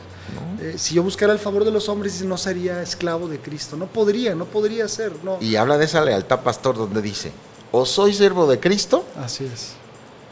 [0.60, 3.86] Eh, si yo buscara el favor de los hombres, no sería esclavo de Cristo, no
[3.86, 5.38] podría, no podría ser, no.
[5.40, 7.32] Y habla de esa lealtad, pastor, donde dice,
[7.70, 9.72] o soy siervo de Cristo, Así es.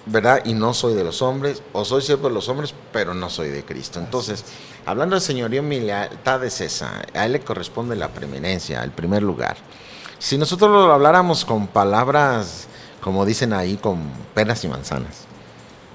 [0.06, 0.42] ¿verdad?
[0.44, 3.48] Y no soy de los hombres, o soy siervo de los hombres, pero no soy
[3.50, 4.00] de Cristo.
[4.00, 4.44] Entonces,
[4.87, 7.02] hablando del señorío, mi lealtad es esa.
[7.14, 9.56] A él le corresponde la preeminencia, el primer lugar.
[10.18, 12.66] Si nosotros lo habláramos con palabras,
[13.00, 15.24] como dicen ahí, con peras y manzanas,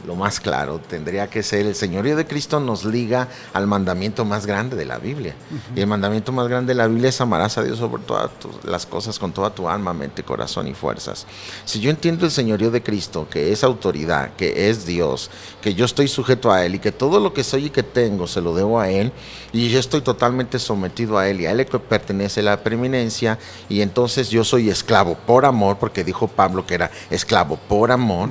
[0.06, 4.46] lo más claro tendría que ser el señorío de Cristo nos liga al mandamiento más
[4.46, 5.36] grande de la Biblia.
[5.76, 8.32] Y el mandamiento más grande de la Biblia es amarás a Dios sobre todas
[8.64, 11.26] las cosas con toda tu alma, mente, corazón y fuerzas.
[11.66, 15.30] Si yo entiendo el señorío de Cristo, que es autoridad, que es Dios,
[15.62, 18.28] que yo estoy sujeto a Él y que todo lo que soy y que tengo
[18.28, 19.12] se lo debo a Él
[19.52, 23.40] y yo estoy totalmente sometido a Él y a Él le pertenece la preeminencia
[23.70, 28.30] y entonces yo soy esclavo por amor, porque dijo Pablo que era esclavo por amor,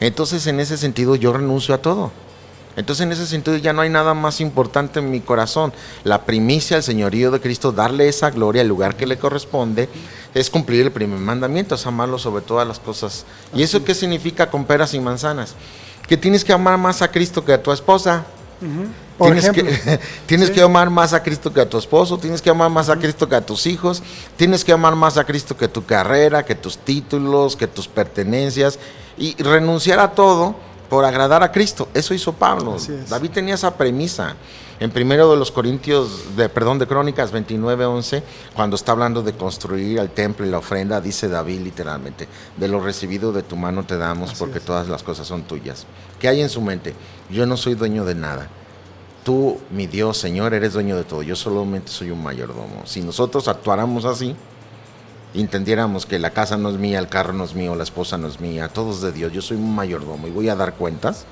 [0.00, 2.10] entonces en ese sentido yo renuncio a todo.
[2.76, 5.72] Entonces en ese sentido ya no hay nada más importante en mi corazón.
[6.04, 9.88] La primicia al señorío de Cristo, darle esa gloria al lugar que le corresponde,
[10.34, 13.24] es cumplir el primer mandamiento, es amarlo sobre todas las cosas.
[13.54, 15.54] ¿Y eso qué significa con peras y manzanas?
[16.06, 18.26] Que tienes que amar más a Cristo que a tu esposa.
[19.16, 19.62] Por tienes que,
[20.26, 20.54] tienes Sí.
[20.54, 23.26] que amar más a Cristo que a tu esposo, tienes que amar más a Cristo
[23.26, 24.02] que a tus hijos,
[24.36, 28.78] tienes que amar más a Cristo que tu carrera, que tus títulos, que tus pertenencias
[29.18, 30.54] y renunciar a todo
[30.88, 31.88] por agradar a Cristo.
[31.94, 32.76] Eso hizo Pablo.
[33.08, 34.36] David tenía esa premisa.
[34.78, 38.22] En primero de los Corintios, de, perdón, de Crónicas 29, 11,
[38.54, 42.80] cuando está hablando de construir el templo y la ofrenda, dice David literalmente, de lo
[42.80, 44.64] recibido de tu mano te damos Así porque es.
[44.64, 45.86] todas las cosas son tuyas.
[46.20, 46.94] ¿Qué hay en su mente?
[47.30, 48.48] Yo no soy dueño de nada.
[49.24, 51.22] Tú, mi Dios, Señor, eres dueño de todo.
[51.22, 52.82] Yo solamente soy un mayordomo.
[52.84, 54.36] Si nosotros actuáramos así,
[55.40, 58.28] entendiéramos que la casa no es mía, el carro no es mío, la esposa no
[58.28, 59.32] es mía, todo es de Dios.
[59.32, 61.24] Yo soy un mayordomo y voy a dar cuentas.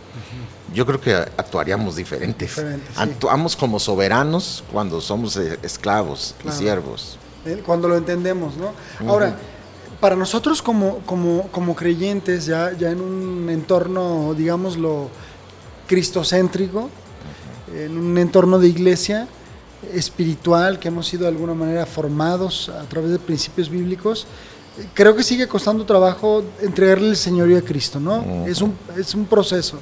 [0.75, 2.49] Yo creo que actuaríamos diferentes.
[2.51, 2.95] Diferente, sí.
[3.01, 6.57] Actuamos como soberanos cuando somos eh, esclavos Claro.
[6.57, 7.19] y siervos.
[7.47, 8.73] Eh, cuando lo entendemos, ¿no?
[9.09, 9.37] Ahora,
[10.01, 15.09] para nosotros como, como, como creyentes, ya, ya en un entorno, digámoslo,
[15.87, 16.90] cristocéntrico,
[17.75, 19.29] en un entorno de iglesia
[19.92, 24.27] espiritual, que hemos sido de alguna manera formados a través de principios bíblicos,
[24.92, 28.47] creo que sigue costando trabajo entregarle el señorío a Cristo, ¿no?
[28.47, 29.79] es, un, es un proceso.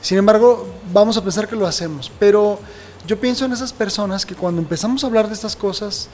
[0.00, 2.58] Sin embargo, vamos a pensar que lo hacemos, pero
[3.06, 6.08] yo pienso en esas personas que cuando empezamos a hablar de estas cosas,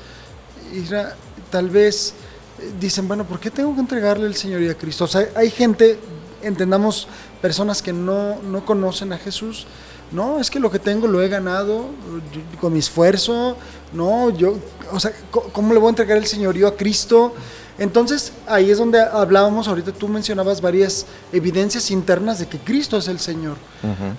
[1.51, 2.15] tal vez
[2.59, 5.05] eh, dicen, bueno, ¿por qué tengo que entregarle el señorío a Cristo?
[5.05, 5.99] O sea, hay gente,
[6.43, 7.07] entendamos,
[7.41, 9.67] personas que no, no conocen a Jesús.
[10.13, 11.87] No, es que lo que tengo lo he ganado
[12.33, 13.57] yo- con mi esfuerzo.
[13.93, 14.57] No, yo,
[14.93, 17.35] o sea, ¿cómo le voy a entregar el señorío a Cristo?
[17.79, 23.09] Entonces, ahí es donde hablábamos, ahorita tú mencionabas varias evidencias internas de que Cristo es
[23.09, 23.57] el Señor.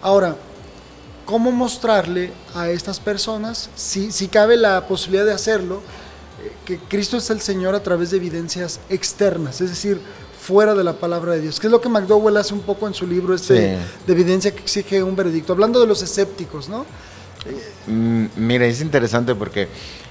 [0.02, 0.36] Ahora,
[1.26, 5.82] cómo mostrarle a estas personas, si, si cabe la posibilidad de hacerlo,
[6.44, 10.00] eh, que Cristo es el Señor a través de evidencias externas, es decir,
[10.48, 12.94] fuera de la palabra de Dios, que es lo que McDowell hace un poco en
[12.94, 13.84] su libro este Sí.
[14.08, 16.86] de evidencia que exige un veredicto, hablando de los escépticos, ¿no?
[17.88, 19.68] Mm, Mira, es interesante porque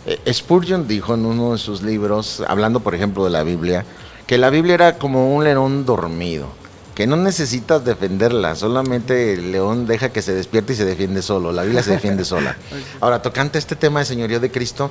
[0.06, 3.84] eh, Spurgeon dijo en uno de sus libros, hablando por ejemplo de la Biblia,
[4.26, 6.48] que la Biblia era como un león dormido,
[6.94, 11.50] que no necesitas defenderla, solamente el león deja que se despierte y se defiende solo,
[11.52, 12.56] la Biblia se defiende sola.
[13.00, 14.90] Ahora, tocante este tema de señorío de Cristo,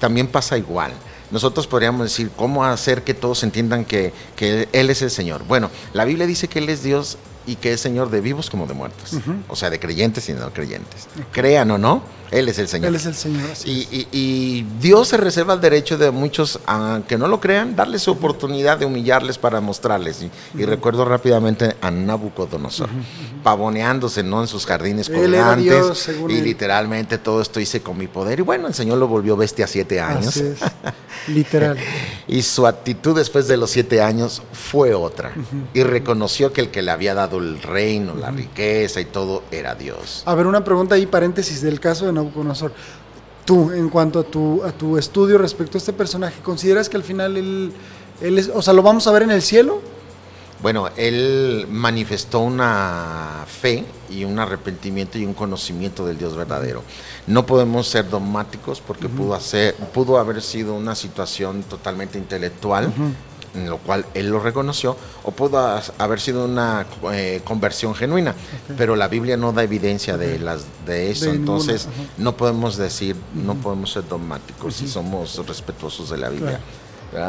[0.00, 0.92] también pasa igual.
[1.32, 5.44] Nosotros podríamos decir, ¿cómo hacer que todos entiendan que, que Él es el Señor?
[5.44, 8.66] Bueno, la Biblia dice que Él es Dios y que es Señor de vivos como
[8.66, 9.14] de muertos,
[9.48, 11.08] o sea, de creyentes y no creyentes.
[11.32, 12.88] Crean o no, Él es el Señor.
[12.88, 13.48] Él es el Señor.
[13.52, 17.76] así Y, y- y Dios se reserva el derecho de muchos, aunque no lo crean,
[17.76, 20.22] darles su oportunidad de humillarles para mostrarles.
[20.22, 22.88] Y, y recuerdo rápidamente a Nabucodonosor,
[23.42, 24.40] pavoneándose ¿no?
[24.40, 26.08] en sus jardines colgantes.
[26.28, 26.44] Y él.
[26.44, 28.38] literalmente todo esto hice con mi poder.
[28.38, 30.28] Y bueno, el Señor lo volvió bestia siete años.
[30.28, 30.60] Así es,
[31.28, 31.76] literal.
[32.28, 35.32] Y su actitud después de los siete años fue otra.
[35.74, 39.74] Y reconoció que el que le había dado el reino, la riqueza y todo era
[39.74, 40.22] Dios.
[40.26, 42.21] A ver, una pregunta ahí, paréntesis del caso de Nabucodonosor.
[43.44, 47.02] Tú, en cuanto a tu, a tu estudio respecto a este personaje, ¿consideras que al
[47.02, 47.72] final él,
[48.20, 49.80] él es, o sea, lo vamos a ver en el cielo?
[50.62, 56.84] Bueno, él manifestó una fe y un arrepentimiento y un conocimiento del Dios verdadero.
[57.26, 62.92] No podemos ser dogmáticos porque pudo, hacer, pudo haber sido una situación totalmente intelectual,
[63.54, 68.34] en lo cual él lo reconoció, o pudo haber sido una eh, conversión genuina,
[68.76, 71.88] pero la Biblia no da evidencia de, las, de eso, De entonces
[72.18, 76.60] no podemos decir, no podemos ser dogmáticos si somos respetuosos de la Biblia.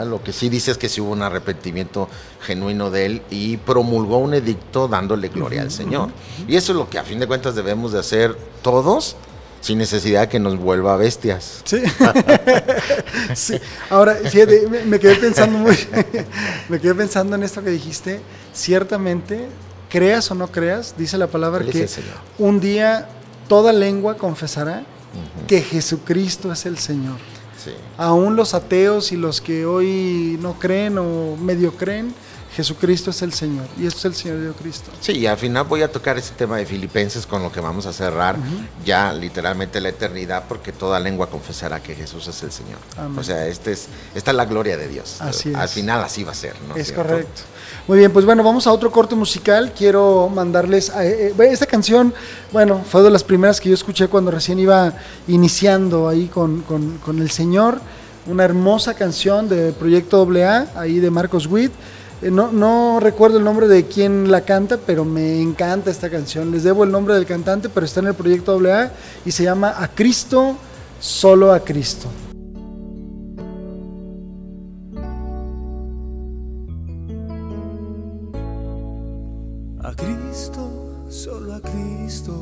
[0.05, 2.07] Lo que sí dice es que sí hubo un arrepentimiento
[2.41, 6.09] genuino de él y promulgó un edicto dándole gloria al Señor.
[6.47, 9.17] Y eso es lo que a fin de cuentas debemos de hacer todos
[9.63, 11.61] sin necesidad de que nos vuelva bestias.
[11.63, 11.81] Sí.
[13.35, 13.57] Sí.
[13.89, 15.77] Ahora, fíjate, me, me quedé pensando muy,
[16.69, 18.19] me quedé pensando en esto que dijiste.
[18.53, 19.47] Ciertamente,
[19.89, 21.87] creas o no creas, dice la palabra que
[22.37, 23.07] un día
[23.47, 24.83] toda lengua confesará
[25.47, 27.17] que Jesucristo es el Señor.
[27.63, 27.71] Sí.
[27.97, 32.13] Aún los ateos y los que hoy no creen o medio creen,
[32.55, 33.65] Jesucristo es el Señor.
[33.79, 34.91] Y esto es el Señor de Cristo.
[35.01, 37.85] Sí, y al final voy a tocar ese tema de Filipenses con lo que vamos
[37.85, 38.35] a cerrar
[38.85, 42.77] ya literalmente la eternidad, porque toda lengua confesará que Jesús es el Señor.
[42.97, 43.17] Amén.
[43.17, 45.17] O sea, este es, esta es la gloria de Dios.
[45.19, 45.71] Así Al es.
[45.71, 46.75] final así va a ser, ¿no?
[46.75, 47.03] Es ¿Cierto?
[47.03, 47.41] correcto.
[47.87, 49.73] Muy bien, pues bueno, vamos a otro corte musical.
[49.75, 52.13] Quiero mandarles a, eh, eh, esta canción,
[52.51, 54.93] bueno, fue de las primeras que yo escuché cuando recién iba
[55.27, 57.81] iniciando ahí con, con- con el Señor.
[58.25, 61.71] Una hermosa canción de Proyecto AA, ahí de Marcos Witt.
[62.23, 66.51] Eh, no, recuerdo el nombre de quién la canta, pero me encanta esta canción.
[66.51, 68.93] Les debo el nombre del cantante, pero está en el Proyecto AA
[69.25, 70.55] y se llama A Cristo,
[71.01, 72.07] solo a Cristo.
[79.81, 82.41] A Cristo, solo a Cristo.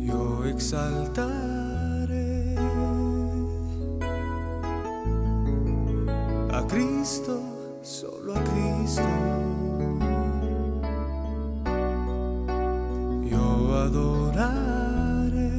[0.00, 1.41] Yo exaltaré
[6.68, 7.40] Cristo,
[7.82, 9.02] solo a Cristo.
[13.30, 15.50] Yo adoraré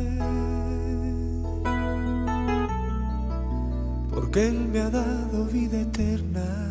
[4.14, 6.64] porque Él me ha dado vida eterna.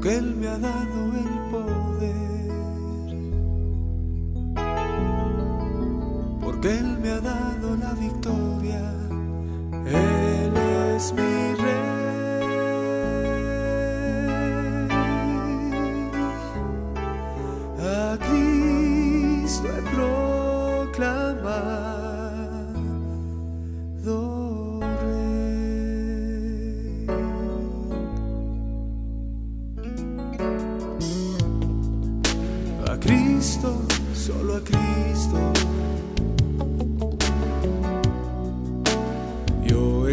[0.00, 2.50] porque Él me ha dado el poder,
[6.40, 8.80] porque Él me ha dado la victoria,
[9.86, 10.56] Él
[10.96, 11.89] es mi rey.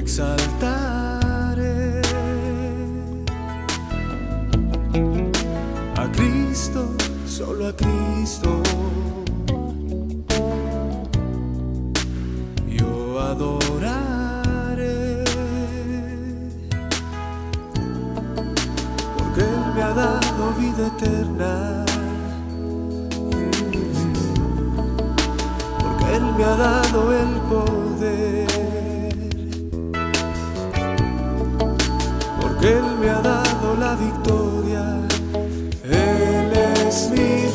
[0.07, 2.01] Exaltaré
[5.97, 6.95] a Cristo,
[7.25, 8.63] solo a Cristo.
[12.69, 15.25] Yo adoraré
[19.17, 21.83] porque Él me ha dado vida eterna.
[25.81, 28.66] Porque Él me ha dado el poder.
[32.61, 34.99] Él me ha dado la victoria.
[35.83, 36.51] Él
[36.87, 37.46] es mi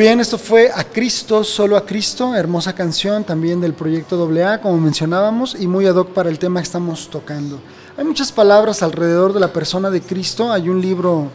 [0.00, 4.62] Muy bien, esto fue A Cristo, solo a Cristo, hermosa canción también del proyecto AA,
[4.62, 7.60] como mencionábamos, y muy ad hoc para el tema que estamos tocando.
[7.98, 10.50] Hay muchas palabras alrededor de la persona de Cristo.
[10.50, 11.28] Hay un libro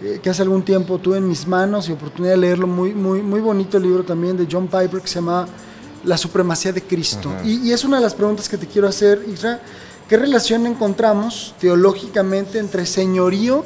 [0.00, 3.22] eh, que hace algún tiempo tuve en mis manos y oportunidad de leerlo, muy, muy,
[3.22, 5.48] muy bonito el libro también de John Piper que se llama
[6.04, 7.28] La supremacía de Cristo.
[7.44, 9.60] y, y es una de las preguntas que te quiero hacer, Isra.
[10.08, 13.64] ¿Qué relación encontramos teológicamente entre señorío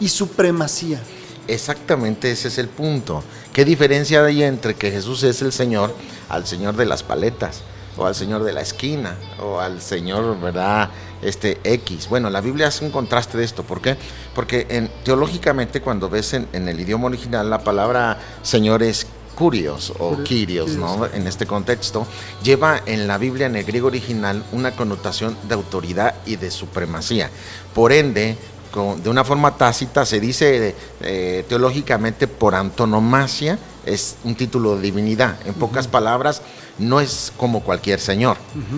[0.00, 0.98] y supremacía?
[1.48, 3.24] Exactamente ese es el punto.
[3.52, 5.94] ¿Qué diferencia hay entre que Jesús es el Señor
[6.28, 7.62] al Señor de las paletas?
[7.96, 10.88] O al Señor de la esquina, o al Señor, ¿verdad?
[11.20, 12.08] Este X.
[12.08, 13.64] Bueno, la Biblia hace un contraste de esto.
[13.64, 13.96] ¿Por qué?
[14.36, 19.92] Porque en- teológicamente, cuando ves en, en el idioma original, la palabra Señor es curios
[19.98, 21.06] o kyrios, ¿no?
[21.06, 22.06] En este contexto,
[22.44, 27.30] lleva en la Biblia, en el griego original, una connotación de autoridad y de supremacía.
[27.74, 28.36] Por ende,
[28.70, 34.82] con- de una forma tácita se dice eh, teológicamente por antonomasia, es un título de
[34.82, 35.36] divinidad.
[35.46, 36.42] En pocas palabras,
[36.78, 38.36] no es como cualquier señor.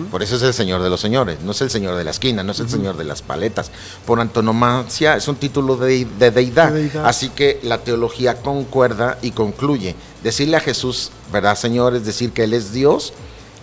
[0.09, 2.43] Por eso es el señor de los señores, no es el señor de la esquina,
[2.43, 3.71] no es el señor de las paletas.
[4.05, 6.71] Por antonomasia es un título de, de deidad.
[6.71, 7.05] De deidad.
[7.05, 9.95] Así que la teología concuerda y concluye.
[10.23, 11.95] Decirle a Jesús, ¿verdad, Señor?
[11.95, 13.13] Es decir, que Él es Dios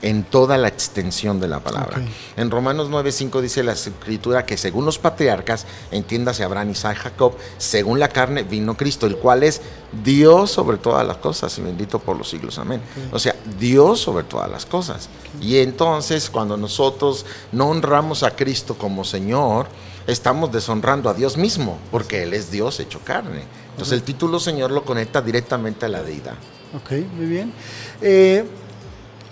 [0.02, 2.00] en toda la extensión de la palabra.
[2.36, 7.98] En Romanos 9:5 dice la escritura que según los patriarcas, entiéndase Abraham, Isaac, Jacob, según
[7.98, 9.60] la carne vino Cristo, el cual es
[10.04, 12.58] Dios sobre todas las cosas y bendito por los siglos.
[12.58, 12.80] Amén.
[13.12, 15.08] O sea, Dios sobre todas las cosas.
[15.40, 19.66] Y entonces cuando nosotros no honramos a Cristo como Señor,
[20.06, 23.44] estamos deshonrando a Dios mismo, porque Él es Dios hecho carne.
[23.70, 26.34] Entonces el título Señor lo conecta directamente a la deidad.
[26.74, 27.52] Ok, muy bien.
[28.00, 28.44] Eh,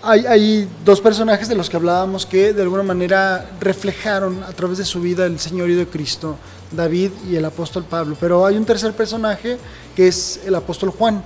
[0.07, 4.77] hay, hay dos personajes de los que hablábamos que de alguna manera reflejaron a través
[4.77, 6.37] de su vida el señorío de Cristo,
[6.71, 8.15] David y el apóstol Pablo.
[8.17, 9.57] Pero hay un tercer personaje
[9.97, 11.21] que es el apóstol Juan.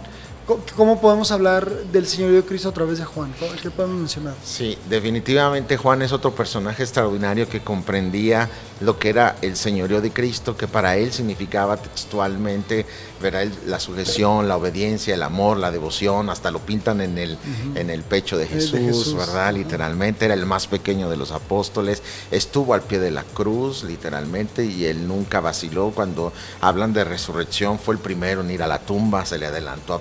[0.75, 3.33] ¿Cómo podemos hablar del señorío de Cristo a través de Juan?
[3.39, 4.33] ¿Cómo- ¿Qué podemos mencionar?
[4.43, 8.49] Sí, definitivamente Juan es otro personaje extraordinario que comprendía
[8.81, 12.85] lo que era el señorío de Cristo, que para él significaba textualmente.
[13.21, 17.37] El- la sujeción, la obediencia, el amor, la devoción, hasta lo pintan en el,
[17.75, 19.43] en el pecho de de Jesús, Jesús, ¿verdad?
[19.43, 19.51] ajá.
[19.51, 24.65] Literalmente era el más pequeño de los apóstoles, estuvo al pie de la cruz, literalmente,
[24.65, 25.91] y él nunca vaciló.
[25.91, 29.93] Cuando hablan de resurrección, fue el primero en ir a la tumba, se le adelantó
[29.93, 29.99] a,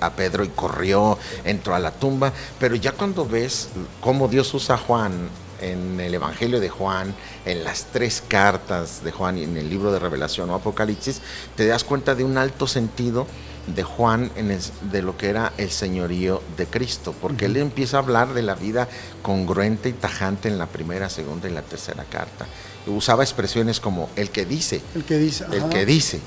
[0.00, 2.32] A Pedro y corrió, entró a la tumba.
[2.58, 3.68] Pero ya cuando ves
[4.00, 5.12] cómo Dios usa a Juan
[5.60, 7.14] en el Evangelio de Juan,
[7.46, 11.20] en las tres cartas de Juan y en el libro de Revelación o Apocalipsis,
[11.56, 13.26] te das cuenta de un alto sentido
[13.66, 14.60] de Juan en el-
[14.92, 18.54] de lo que era el señorío de Cristo, porque él empieza a hablar de la
[18.54, 18.86] vida
[19.22, 22.46] congruente y tajante en la primera, segunda y la tercera carta.
[22.86, 25.46] Usaba expresiones como el que dice, El que dice.
[25.50, 25.70] el ajá.
[25.70, 26.20] que dice.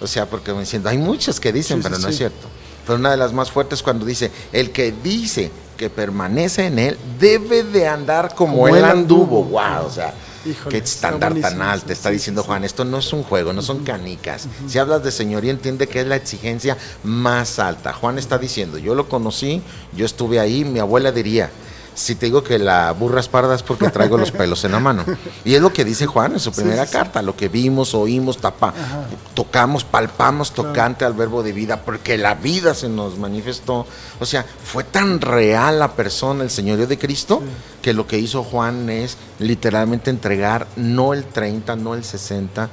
[0.00, 2.10] O sea, porque me diciendo, hay muchos que dicen, Sí, sí, pero no sí.
[2.12, 2.48] es cierto.
[2.86, 6.98] Pero una de las más fuertes cuando dice, el que dice que permanece en él
[7.18, 9.42] debe de andar como, Como él anduvo.
[9.42, 9.44] anduvo.
[9.44, 10.14] Wow, o sea,
[10.46, 11.92] Híjole, qué está estándar tan alto.
[11.92, 14.46] Está diciendo Juan, esto no es un juego, no son canicas.
[14.68, 17.92] Si hablas de señoría, entiende que es la exigencia más alta.
[17.92, 19.60] Juan está diciendo, yo lo conocí,
[19.94, 21.50] yo estuve ahí, mi abuela diría,
[21.96, 24.78] si te digo que la burra es parda es porque traigo los pelos en la
[24.80, 25.04] mano.
[25.44, 26.92] Y es lo que dice Juan en su primera sí, sí.
[26.92, 29.06] carta, lo que vimos, oímos, tapa, Ajá.
[29.34, 30.68] tocamos, palpamos Claro.
[30.70, 33.86] tocante al verbo de vida, porque la vida se nos manifestó.
[34.20, 37.42] O sea, fue tan real la persona, el señorío de Cristo,
[37.82, 42.68] que lo que hizo Juan es literalmente entregar no el 30, no el 60,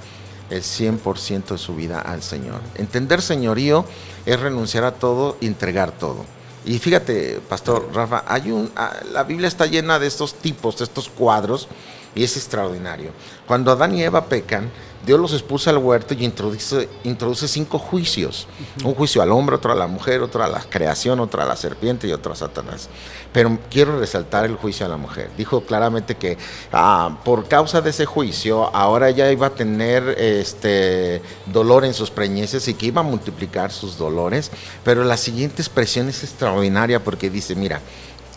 [0.49, 2.59] el 100% de su vida al Señor.
[2.75, 3.85] Entender señorío
[4.25, 6.25] es renunciar a todo y entregar todo.
[6.65, 10.85] Y fíjate, Pastor Rafa, hay un, ah, la Biblia está llena de estos tipos, de
[10.85, 11.67] estos cuadros,
[12.15, 13.11] y es extraordinario.
[13.47, 14.71] Cuando Adán y Eva pecan,
[15.05, 18.47] Dios los expulsa al huerto y introduce, introduce cinco juicios.
[18.85, 21.57] Un juicio al hombre, otro a la mujer, otro a la creación, otro a la
[21.57, 22.87] serpiente y otro a Satanás.
[23.33, 25.29] Pero quiero resaltar el juicio a la mujer.
[25.37, 26.37] Dijo claramente que
[26.71, 32.09] ah, por causa de ese juicio, ahora ella iba a tener este dolor en sus
[32.09, 34.51] preñeces y que iba a multiplicar sus dolores.
[34.85, 37.81] Pero la siguiente expresión es extraordinaria porque dice, mira,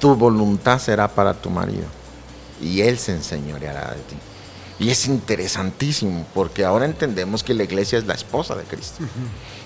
[0.01, 1.85] tu voluntad será para tu marido
[2.61, 4.17] y él se enseñoreará de ti.
[4.79, 9.03] Y es interesantísimo porque ahora entendemos que la iglesia es la esposa de Cristo.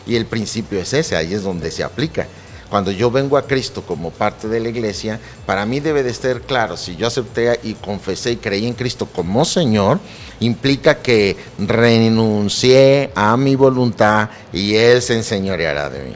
[0.06, 2.26] Y el principio es ese, ahí es donde se aplica.
[2.70, 6.40] Cuando yo vengo a Cristo como parte de la iglesia, para mí debe de estar
[6.42, 9.98] claro, si yo acepté y confesé y creí en Cristo como Señor,
[10.38, 16.14] implica que renuncié a mi voluntad y Él se enseñoreará de mí.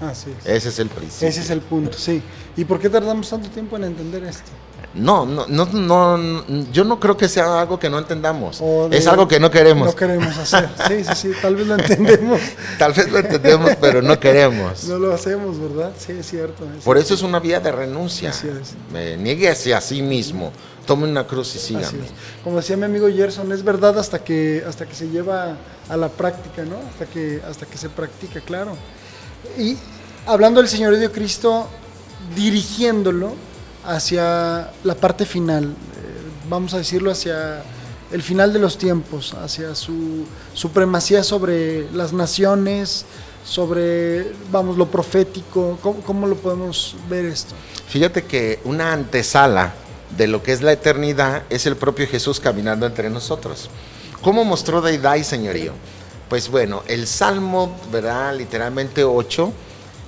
[0.00, 0.46] Así es.
[0.46, 1.28] Ese es el principio.
[1.28, 2.22] Ese es el punto, sí.
[2.56, 4.50] ¿Y por qué tardamos tanto tiempo en entender esto?
[4.96, 8.62] No, no, no, no, yo no creo que sea algo que no entendamos.
[8.90, 9.88] Es algo que no queremos.
[9.88, 10.70] No queremos hacer.
[10.88, 12.40] Sí, sí, sí, tal vez lo entendemos.
[12.78, 14.84] Tal vez lo entendemos, pero no queremos.
[14.84, 15.92] No lo hacemos, ¿verdad?
[15.98, 16.64] Sí, es cierto.
[16.76, 18.30] es Por eso es una vida de renuncia.
[18.30, 18.74] Así es.
[18.90, 20.50] Me niegue hacia sí mismo.
[20.86, 22.06] Tome una cruz y sígame.
[22.42, 25.56] Como decía mi amigo Gerson, es verdad hasta que hasta que se lleva
[25.88, 26.76] a la práctica, ¿no?
[26.90, 28.76] Hasta que hasta que se practica, claro.
[29.58, 29.76] Y
[30.26, 31.66] hablando del Señorío de Cristo,
[32.34, 33.34] dirigiéndolo
[33.86, 35.68] hacia la parte final, eh,
[36.48, 37.62] vamos a decirlo hacia
[38.12, 43.04] el final de los tiempos, hacia su supremacía sobre las naciones,
[43.44, 45.78] sobre, vamos, lo profético.
[45.82, 47.54] ¿Cómo, cómo lo podemos ver esto?
[47.88, 49.74] Fíjate que una antesala
[50.16, 53.70] de lo que es la eternidad es el propio Jesús caminando entre nosotros.
[54.22, 55.72] ¿Cómo mostró deidad y señorío?
[56.28, 58.34] Pues bueno, el Salmo, ¿verdad?
[58.36, 59.52] Literalmente 8,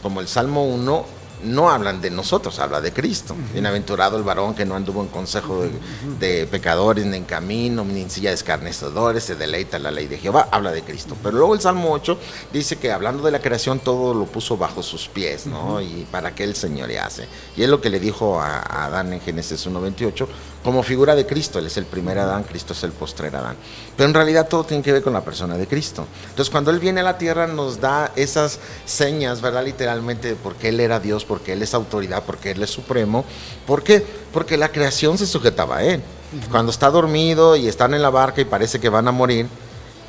[0.03, 3.35] como el Salmo 1, no hablan de nosotros, habla de Cristo.
[3.53, 5.71] Bienaventurado el varón que no anduvo en consejo de,
[6.19, 10.07] de pecadores, ni en camino, ni en silla de escarnecedores, se deleita en la ley
[10.07, 11.17] de Jehová, habla de Cristo.
[11.23, 12.19] Pero luego el Salmo 8
[12.53, 15.81] dice que hablando de la creación, todo lo puso bajo sus pies, ¿no?
[15.81, 17.29] Y para que el señorease.
[17.57, 20.27] Y es lo que le dijo a, a Adán en Génesis 1.28,
[20.69, 23.57] como figura de Cristo, él es el primer Adán, Cristo es el postrer Adán.
[23.97, 26.07] Pero en realidad todo tiene que ver con la persona de Cristo.
[26.29, 29.65] Entonces cuando Él viene a la tierra nos da esas señas, ¿verdad?
[29.65, 33.25] Literalmente de por qué Él era Dios, porque Él es autoridad, porque Él es supremo.
[33.67, 34.05] ¿Por qué?
[34.31, 36.03] Porque la creación se sujetaba a Él.
[36.51, 39.47] Cuando está dormido y están en la barca y parece que van a morir,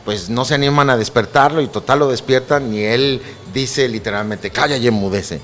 [0.04, 3.22] pues no se animan a despertarlo y total lo despiertan y Él
[3.54, 5.40] dice literalmente, calla y enmudece.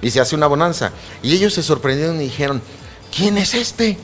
[0.00, 0.90] Y se hace una bonanza.
[1.22, 2.62] Y ellos se sorprendieron y dijeron,
[3.14, 3.98] ¿quién es este?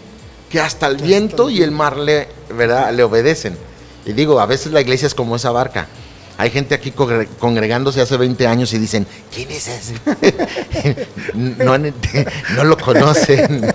[0.51, 2.93] Que hasta el viento y el mar le, ¿verdad?
[2.93, 3.57] le obedecen.
[4.05, 5.87] Y digo, a veces la iglesia es como esa barca.
[6.39, 9.95] Hay gente aquí congre- congregándose hace 20 años y dicen, ¿quién es ese?
[11.35, 11.77] no,
[12.57, 13.75] no lo conocen.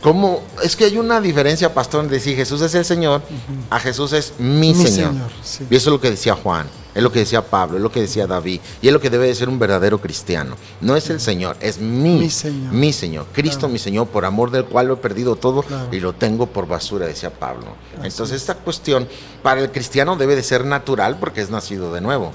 [0.00, 0.44] ¿Cómo?
[0.62, 3.22] Es que hay una diferencia, pastor, de decir Jesús es el Señor,
[3.68, 5.12] a Jesús es mi, Mi Señor.
[5.12, 5.66] Señor, sí.
[5.70, 8.00] Y eso es lo que decía Juan, es lo que decía Pablo, es lo que
[8.00, 10.56] decía David, y es lo que debe de ser un verdadero cristiano.
[10.80, 12.72] No es el Señor, es mi, Mi Señor.
[12.72, 13.26] mi Señor.
[13.32, 13.72] Cristo Claro.
[13.72, 15.88] mi Señor, por amor del cual lo he perdido todo Claro.
[15.90, 17.66] y lo tengo por basura, decía Pablo.
[17.98, 19.08] Así Entonces esta cuestión
[19.42, 22.32] para el cristiano debe de ser natural porque es nacido de nuevo.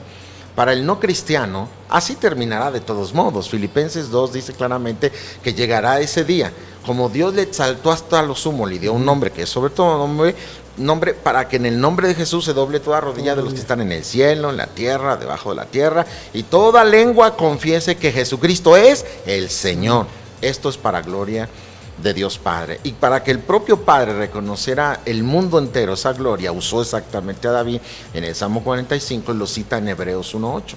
[0.55, 3.47] Para el no cristiano, así terminará de todos modos.
[3.47, 5.11] Filipenses 2 dice claramente
[5.43, 6.51] que llegará ese día.
[6.83, 9.99] Como Dios le exaltó hasta lo sumo, le dio un nombre que es sobre todo
[9.99, 10.35] nombre,
[10.77, 13.59] nombre para que en el nombre de Jesús se doble toda rodilla de los que
[13.59, 17.95] están en el cielo, en la tierra, debajo de la tierra, y toda lengua confiese
[17.97, 20.05] que Jesucristo es el Señor.
[20.41, 21.49] Esto es para gloria
[22.01, 22.79] de Dios Padre.
[22.83, 27.51] Y para que el propio Padre reconociera el mundo entero esa gloria, usó exactamente a
[27.51, 27.79] David
[28.13, 30.75] en el Salmo 45 y lo cita en Hebreos 1.8.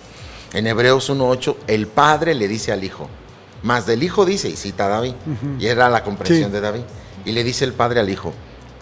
[0.54, 3.06] En Hebreos 1.8 el Padre le dice al Hijo,
[3.62, 5.12] más del Hijo dice, y cita a David,
[5.58, 6.52] y era la comprensión Sí.
[6.54, 6.80] de David,
[7.26, 8.32] y le dice el Padre al Hijo,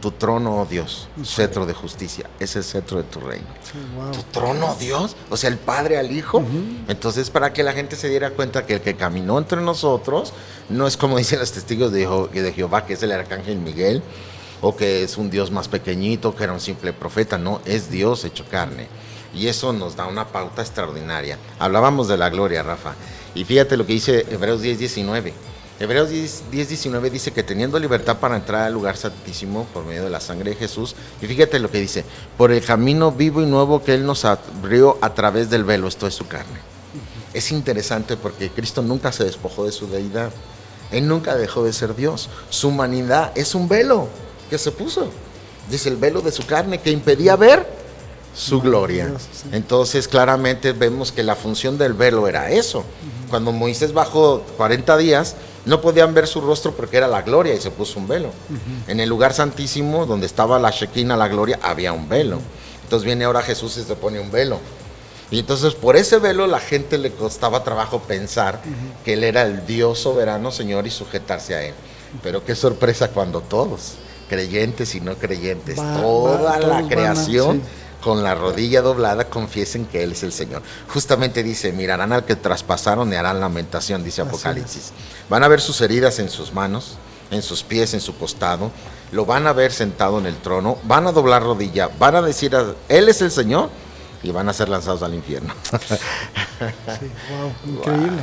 [0.00, 4.12] tu trono, oh Dios, cetro de justicia, es el cetro de tu reino Sí, wow.
[4.12, 6.42] tu trono, Dios, o sea, el Padre al Hijo.
[6.86, 10.32] Entonces, para que la gente se diera cuenta que el que caminó entre nosotros
[10.68, 14.02] no es como dicen los testigos de, de Jehová, que es el arcángel Miguel,
[14.60, 18.24] o que es un Dios más pequeñito, que era un simple profeta, no, es Dios
[18.24, 18.88] hecho carne.
[19.34, 21.38] Y eso nos da una pauta extraordinaria.
[21.58, 22.94] Hablábamos de la gloria, Rafa.
[23.34, 25.47] Y fíjate lo que dice Hebreos 10, 19.
[25.80, 30.02] Hebreos 10, 10, 19 dice que teniendo libertad para entrar al lugar santísimo por medio
[30.02, 32.04] de la sangre de Jesús, y fíjate lo que dice,
[32.36, 36.08] por el camino vivo y nuevo que Él nos abrió a través del velo, esto
[36.08, 36.58] es su carne.
[37.32, 40.32] Es interesante porque Cristo nunca se despojó de su deidad,
[40.90, 44.08] Él nunca dejó de ser Dios, su humanidad es un velo
[44.50, 45.12] que se puso,
[45.70, 47.77] dice el velo de su carne que impedía ver
[48.38, 49.12] su gloria.
[49.52, 52.84] Entonces claramente vemos que la función del velo era eso.
[53.30, 55.34] Cuando Moisés bajó 40 días,
[55.66, 58.30] no podían ver su rostro porque era la gloria y se puso un velo.
[58.86, 62.38] En el lugar santísimo, donde estaba la Shekinah, la gloria, había un velo.
[62.84, 64.58] Entonces viene ahora Jesús y se pone un velo.
[65.30, 68.60] Y entonces por ese velo la gente le costaba trabajo pensar
[69.04, 71.74] que Él era el Dios soberano, Señor, y sujetarse a Él.
[72.22, 73.94] Pero qué sorpresa cuando todos,
[74.30, 77.68] creyentes y no creyentes, Va- toda va- la a- creación sí.
[78.08, 80.62] Con la rodilla doblada confiesen que Él es el Señor.
[80.94, 84.92] Justamente dice, mirarán al que traspasaron y harán lamentación, dice Apocalipsis.
[85.28, 86.94] Van a ver sus heridas en sus manos,
[87.30, 88.70] en sus pies, en su costado.
[89.12, 92.56] Lo van a ver sentado en el trono, van a doblar rodilla, van a decir,
[92.56, 93.68] a- Él es el Señor
[94.22, 95.52] y van a ser lanzados al infierno.
[95.70, 95.76] Sí,
[97.30, 98.22] wow, increíble.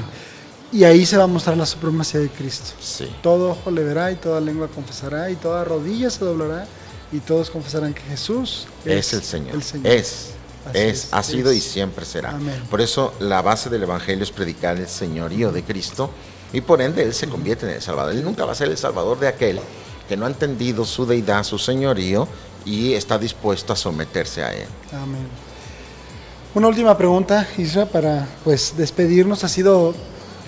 [0.71, 2.71] Y ahí se va a mostrar la supremacía de Cristo.
[2.81, 3.15] sí.
[3.21, 6.65] Todo ojo le verá y toda lengua confesará y toda rodilla se doblará
[7.12, 9.56] y todos confesarán que Jesús Es el Señor.
[9.56, 9.88] el Señor.
[9.88, 10.32] Es.
[10.68, 12.32] Así Es, es, ha sido y siempre será.
[12.32, 12.62] Amén.
[12.72, 16.10] Por eso la base del Evangelio es predicar el señorío de Cristo
[16.53, 18.14] y por ende Él se convierte en el Salvador.
[18.14, 19.60] Él nunca va a ser el Salvador de aquel
[20.10, 22.28] que no ha entendido su deidad, su señorío
[22.66, 24.68] y está dispuesto a someterse a Él.
[24.91, 25.28] Amén.
[26.56, 29.43] Una última pregunta, Isra, para pues despedirnos.
[29.43, 29.93] Ha sido,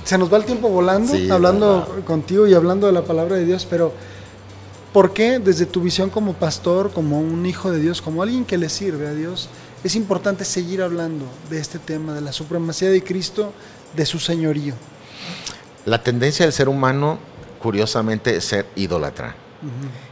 [0.06, 2.04] se nos va el tiempo volando, Sí, hablando verdad.
[2.06, 3.94] contigo y hablando de la palabra de Dios, pero
[4.94, 8.58] ¿por qué desde tu visión como pastor, como un hijo de Dios, como alguien que
[8.58, 9.50] le sirve a Dios,
[9.84, 13.54] es importante seguir hablando de este tema, de la supremacía de Cristo,
[13.96, 14.74] de su señorío?
[15.86, 17.20] La tendencia del ser humano,
[17.60, 19.36] curiosamente, es ser idólatra.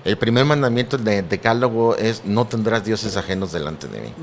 [0.04, 4.14] El primer mandamiento del decálogo es no tendrás dioses ajenos delante de mí.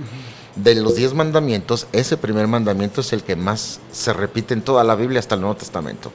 [0.57, 4.83] De los diez mandamientos, ese primer mandamiento es el que más se repite en toda
[4.85, 6.13] la Biblia hasta el Nuevo Testamento.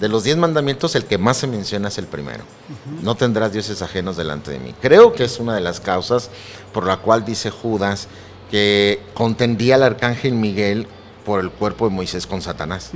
[0.00, 2.44] De los diez mandamientos, el que más se menciona es el primero.
[3.02, 4.74] No tendrás dioses ajenos delante de mí.
[4.80, 6.30] Creo que es una de las causas
[6.72, 8.08] por la cual dice Judas
[8.50, 10.86] que contendía al arcángel Miguel
[11.24, 12.90] por el cuerpo de Moisés con Satanás.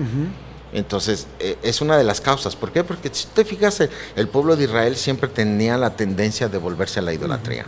[0.73, 2.55] Entonces, eh, es una de las causas.
[2.55, 2.85] ¿Por qué?
[2.85, 6.99] Porque si te fijas, el, el pueblo de Israel siempre tenía la tendencia de volverse
[6.99, 7.65] a la idolatría.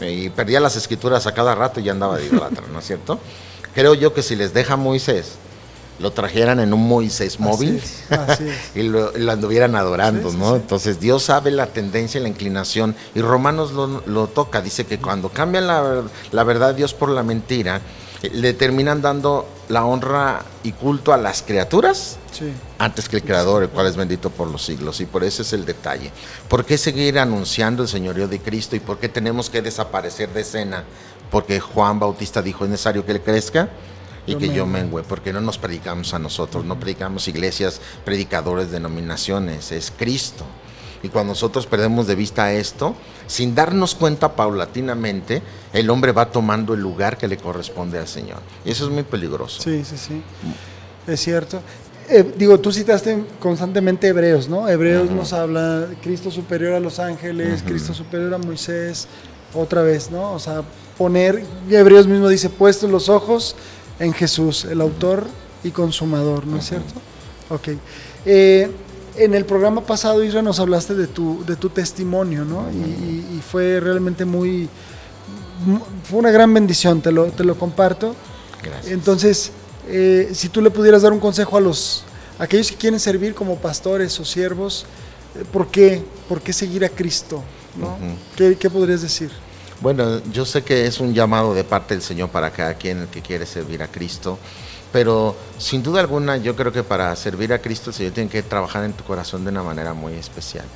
[0.00, 2.86] Eh, y perdía las escrituras a cada rato y ya andaba de idolatra, ¿no es
[2.86, 3.20] cierto?
[3.74, 5.36] Creo yo que si les deja Moisés,
[5.98, 8.56] lo trajeran en un Moisés móvil es, así es.
[8.76, 10.50] y lo, lo anduvieran adorando, Sí, sí, ¿no?
[10.50, 10.56] sí.
[10.56, 14.98] Entonces Dios sabe la tendencia y la inclinación y Romanos lo, lo toca, dice que
[14.98, 17.80] cuando cambian la, la verdad Dios por la mentira,
[18.22, 22.50] eh, le terminan dando la honra y culto a las criaturas Sí.
[22.78, 25.00] antes que el Creador, el cual es bendito por los siglos.
[25.02, 26.10] Y por eso es el detalle.
[26.48, 30.40] ¿Por qué seguir anunciando el señorío de Cristo y por qué tenemos que desaparecer de
[30.40, 30.84] escena?
[31.30, 33.68] Porque Juan Bautista dijo, es necesario que él crezca
[34.26, 34.90] y Yo que yo mengue".
[34.90, 40.44] mengue, porque no nos predicamos a nosotros, no predicamos iglesias, predicadores, denominaciones, es Cristo.
[41.02, 42.94] Y cuando nosotros perdemos de vista esto,
[43.26, 45.42] sin darnos cuenta paulatinamente,
[45.72, 48.38] el hombre va tomando el lugar que le corresponde al Señor.
[48.64, 49.60] Y eso es muy peligroso.
[49.60, 50.22] Sí, sí, sí.
[51.06, 51.60] Es cierto.
[52.08, 54.68] Eh, digo, tú citaste constantemente Hebreos, ¿no?
[54.68, 59.08] Hebreos nos habla Cristo superior a los ángeles, Cristo superior a Moisés,
[59.54, 60.32] otra vez, ¿no?
[60.32, 60.62] O sea,
[60.98, 63.56] poner, Hebreos mismo dice, puestos los ojos
[64.04, 65.26] en Jesús, el autor
[65.64, 66.94] y consumador, ¿no es cierto?
[67.50, 67.68] Ok.
[68.26, 68.70] Eh,
[69.16, 72.70] en el programa pasado, Isra, nos hablaste de tu, de tu testimonio, ¿no?
[72.70, 74.68] Y- fue realmente muy,
[75.66, 78.14] mu- fue una gran bendición, te lo, te lo comparto.
[78.62, 78.92] Gracias.
[78.92, 79.50] Entonces,
[79.88, 82.04] eh, si tú le pudieras dar un consejo a los
[82.38, 84.86] a aquellos que quieren servir como pastores o siervos,
[85.36, 86.02] eh, ¿por qué?
[86.28, 87.42] ¿Por qué seguir a Cristo?
[87.76, 87.88] ¿no?
[87.88, 88.14] Ujú.
[88.36, 89.30] ¿Qué, qué podrías decir?
[89.82, 93.08] Bueno, yo sé que es un llamado de parte del Señor para cada quien el
[93.08, 94.38] que quiere servir a Cristo,
[94.92, 98.44] pero sin duda alguna yo creo que para servir a Cristo el Señor tiene que
[98.44, 100.66] trabajar en tu corazón de una manera muy especial.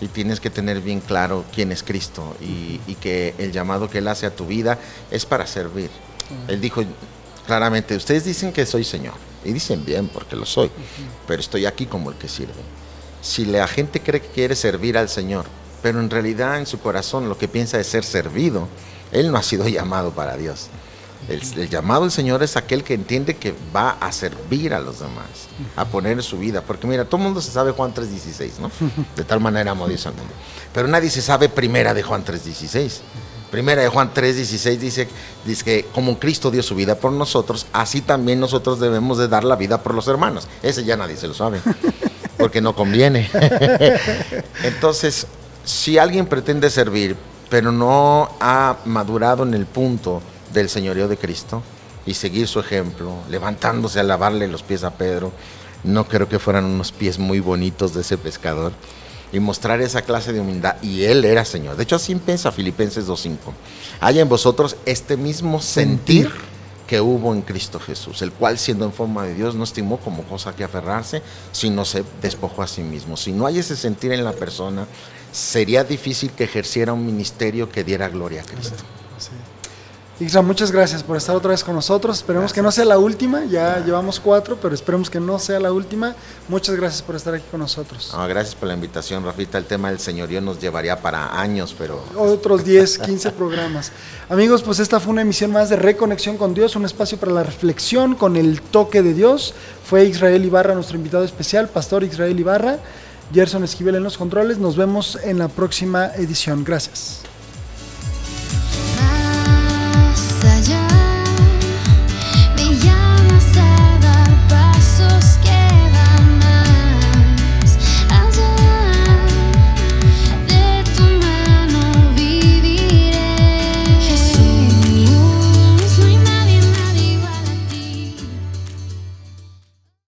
[0.00, 3.98] Y tienes que tener bien claro quién es Cristo y, y que el llamado que
[3.98, 4.76] Él hace a tu vida
[5.12, 5.90] es para servir.
[6.48, 6.82] Él dijo
[7.46, 10.68] claramente, ustedes dicen que soy Señor, y dicen bien porque lo soy,
[11.28, 12.52] pero estoy aquí como el que sirve.
[13.22, 15.46] Si la gente cree que quiere servir al Señor,
[15.82, 18.68] pero en realidad en su corazón lo que piensa es ser servido,
[19.12, 20.68] Él no ha sido llamado para Dios.
[21.28, 25.00] El, el llamado del Señor es aquel que entiende que va a servir a los
[25.00, 26.62] demás, a poner su vida.
[26.62, 28.70] Porque mira, todo el mundo se sabe Juan 3.16, ¿no?
[29.16, 30.32] De tal manera amó Dios al mundo.
[30.72, 33.00] Pero nadie se sabe primera de Juan 3.16.
[33.50, 35.08] Primera de Juan 3.16 dice,
[35.44, 39.44] dice que como Cristo dio su vida por nosotros, así también nosotros debemos de dar
[39.44, 40.46] la vida por los hermanos.
[40.62, 41.60] Ese ya nadie se lo sabe,
[42.36, 43.30] porque no conviene.
[44.64, 45.26] Entonces,
[45.68, 47.14] si alguien pretende servir,
[47.50, 50.22] pero no ha madurado en el punto
[50.54, 51.62] del señorío de Cristo
[52.06, 55.30] y seguir su ejemplo, levantándose a lavarle los pies a Pedro,
[55.84, 58.72] no creo que fueran unos pies muy bonitos de ese pescador
[59.30, 60.76] y mostrar esa clase de humildad.
[60.80, 61.76] Y él era Señor.
[61.76, 63.36] De hecho, así piensa Filipenses 2.5.
[64.00, 66.32] Haya en vosotros este mismo sentir
[66.86, 70.22] que hubo en Cristo Jesús, el cual siendo en forma de Dios no estimó como
[70.22, 71.20] cosa que aferrarse,
[71.52, 73.18] sino se despojó a sí mismo.
[73.18, 74.86] Si no hay ese sentir en la persona,
[75.32, 78.84] sería difícil que ejerciera un ministerio que diera gloria a Cristo.
[79.18, 79.30] Sí.
[80.20, 82.16] Isra, muchas gracias por estar otra vez con nosotros.
[82.16, 83.44] Esperemos que no sea la última.
[83.44, 86.16] Ya llevamos cuatro, pero esperemos que no sea la última.
[86.48, 88.10] Muchas gracias por estar aquí con nosotros.
[88.12, 89.58] Ah, gracias por la invitación, Rafita.
[89.58, 93.92] El tema del señorío nos llevaría para años, pero Otros 10, 15 programas.
[94.28, 97.44] Amigos, pues esta fue una emisión más de Reconexión con Dios, un espacio para la
[97.44, 99.54] reflexión con el toque de Dios.
[99.84, 102.80] Fue Israel Ibarra nuestro invitado especial, Pastor Israel Ibarra.
[103.32, 104.58] Gerson Esquivel en los controles.
[104.58, 106.64] Nos vemos en la próxima edición.
[106.64, 107.27] Gracias.